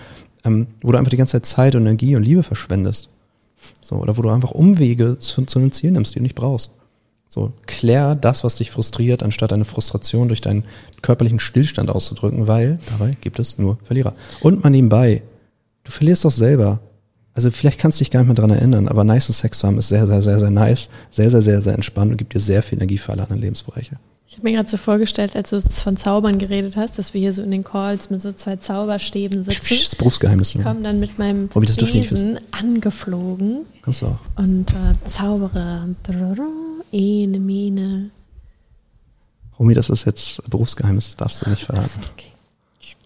ähm, 0.45 0.67
wo 0.81 0.93
du 0.93 0.97
einfach 0.97 1.09
die 1.09 1.17
ganze 1.17 1.33
Zeit 1.33 1.45
Zeit 1.45 1.75
und 1.75 1.81
Energie 1.81 2.15
und 2.15 2.23
Liebe 2.23 2.43
verschwendest. 2.43 3.09
So, 3.81 3.95
oder 3.95 4.15
wo 4.15 4.21
du 4.21 4.29
einfach 4.29 4.51
Umwege 4.51 5.19
zu, 5.19 5.43
zu 5.43 5.59
einem 5.59 5.73
Ziel 5.73 5.91
nimmst, 5.91 6.15
die 6.15 6.19
du 6.19 6.23
nicht 6.23 6.35
brauchst. 6.35 6.71
So, 7.27 7.51
klär 7.65 8.15
das, 8.15 8.43
was 8.43 8.55
dich 8.55 8.71
frustriert, 8.71 9.21
anstatt 9.21 9.51
eine 9.51 9.65
Frustration 9.65 10.29
durch 10.29 10.41
deinen 10.41 10.63
körperlichen 11.01 11.39
Stillstand 11.39 11.89
auszudrücken, 11.89 12.47
weil 12.47 12.79
dabei 12.89 13.11
gibt 13.19 13.39
es 13.39 13.57
nur 13.57 13.77
Verlierer. 13.83 14.13
Und 14.39 14.63
mal 14.63 14.69
nebenbei, 14.69 15.23
du 15.83 15.91
verlierst 15.91 16.23
doch 16.23 16.31
selber. 16.31 16.79
Also 17.33 17.51
vielleicht 17.51 17.79
kannst 17.79 17.99
du 17.99 18.03
dich 18.03 18.11
gar 18.11 18.21
nicht 18.21 18.27
mehr 18.27 18.35
dran 18.35 18.49
erinnern, 18.49 18.87
aber 18.87 19.03
nice 19.03 19.27
Sex 19.27 19.59
zu 19.59 19.67
haben 19.67 19.77
ist 19.77 19.89
sehr, 19.89 20.07
sehr, 20.07 20.21
sehr, 20.21 20.39
sehr 20.39 20.49
nice, 20.49 20.89
sehr, 21.11 21.29
sehr, 21.29 21.41
sehr, 21.41 21.61
sehr 21.61 21.75
entspannt 21.75 22.11
und 22.11 22.17
gibt 22.17 22.33
dir 22.33 22.39
sehr 22.39 22.63
viel 22.63 22.79
Energie 22.79 22.97
für 22.97 23.11
alle 23.11 23.23
anderen 23.23 23.41
Lebensbereiche. 23.41 23.97
Ich 24.29 24.37
habe 24.37 24.49
mir 24.49 24.55
gerade 24.55 24.69
so 24.69 24.77
vorgestellt, 24.77 25.35
als 25.35 25.51
du 25.51 25.61
von 25.61 25.97
Zaubern 25.97 26.37
geredet 26.37 26.75
hast, 26.75 26.97
dass 26.97 27.13
wir 27.13 27.21
hier 27.21 27.33
so 27.33 27.41
in 27.41 27.51
den 27.51 27.63
Calls 27.63 28.09
mit 28.09 28.21
so 28.21 28.33
zwei 28.33 28.55
Zauberstäben 28.55 29.43
sitzen. 29.43 29.61
Das 29.69 29.95
Berufsgeheimnis. 29.95 30.53
Ich 30.53 30.61
komme 30.61 30.81
dann 30.81 30.99
mit 30.99 31.17
meinem 31.17 31.47
Besen 31.47 32.39
angeflogen. 32.51 33.65
Kannst 33.81 34.01
du 34.01 34.07
auch. 34.07 34.17
Und 34.35 34.71
äh, 34.71 35.09
zaubere. 35.09 35.95
Ene, 36.91 37.39
Mine. 37.39 38.11
Romy, 39.59 39.73
das 39.73 39.89
ist 39.89 40.05
jetzt 40.05 40.47
Berufsgeheimnis, 40.49 41.07
das 41.07 41.15
darfst 41.15 41.45
du 41.45 41.49
nicht 41.49 41.65
verraten. 41.65 42.01
Okay. 42.13 42.31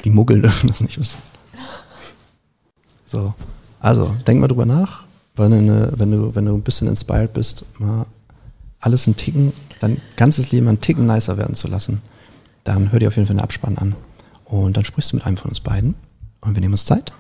Die 0.04 0.10
Muggel 0.10 0.42
dürfen 0.42 0.68
das 0.68 0.82
nicht 0.82 1.00
wissen. 1.00 1.20
So, 3.06 3.34
also 3.80 4.16
denk 4.26 4.40
mal 4.40 4.48
drüber 4.48 4.66
nach, 4.66 5.04
wenn, 5.36 5.54
eine, 5.54 5.92
wenn, 5.96 6.12
du, 6.12 6.36
wenn 6.36 6.46
du 6.46 6.54
ein 6.54 6.62
bisschen 6.62 6.88
inspired 6.88 7.34
bist, 7.34 7.66
mal 7.80 8.06
alles 8.80 9.08
ein 9.08 9.16
Ticken, 9.16 9.54
dein 9.80 10.02
ganzes 10.16 10.52
Leben 10.52 10.68
einen 10.68 10.82
Ticken 10.82 11.08
nicer 11.08 11.38
werden 11.38 11.56
zu 11.56 11.68
lassen, 11.68 12.02
dann 12.64 12.92
hör 12.92 13.00
dir 13.00 13.08
auf 13.08 13.16
jeden 13.16 13.28
Fall 13.28 13.36
einen 13.36 13.44
Abspann 13.44 13.78
an. 13.78 13.96
Und 14.46 14.78
dann 14.78 14.86
sprichst 14.86 15.12
du 15.12 15.18
mit 15.18 15.26
einem 15.26 15.38
von 15.38 15.50
uns 15.50 15.60
beiden 15.60 15.96
und 16.42 16.56
wir 16.56 16.62
nehmen 16.62 16.74
uns 16.74 16.86
Zeit 16.86 17.14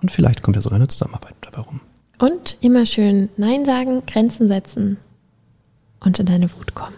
und 0.00 0.10
vielleicht 0.10 0.42
kommt 0.42 0.56
ja 0.56 0.62
sogar 0.62 0.76
eine 0.76 0.88
Zusammenarbeit 0.88 1.34
dabei 1.40 1.60
rum. 1.60 1.80
Und 2.18 2.56
immer 2.60 2.86
schön 2.86 3.28
Nein 3.36 3.64
sagen, 3.64 4.02
Grenzen 4.06 4.48
setzen 4.48 4.98
und 6.04 6.18
in 6.18 6.26
deine 6.26 6.52
Wut 6.54 6.74
kommen. 6.74 6.96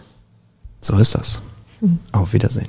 So 0.81 0.97
ist 0.97 1.15
das. 1.15 1.41
Mhm. 1.81 1.99
Auf 2.11 2.33
Wiedersehen. 2.33 2.67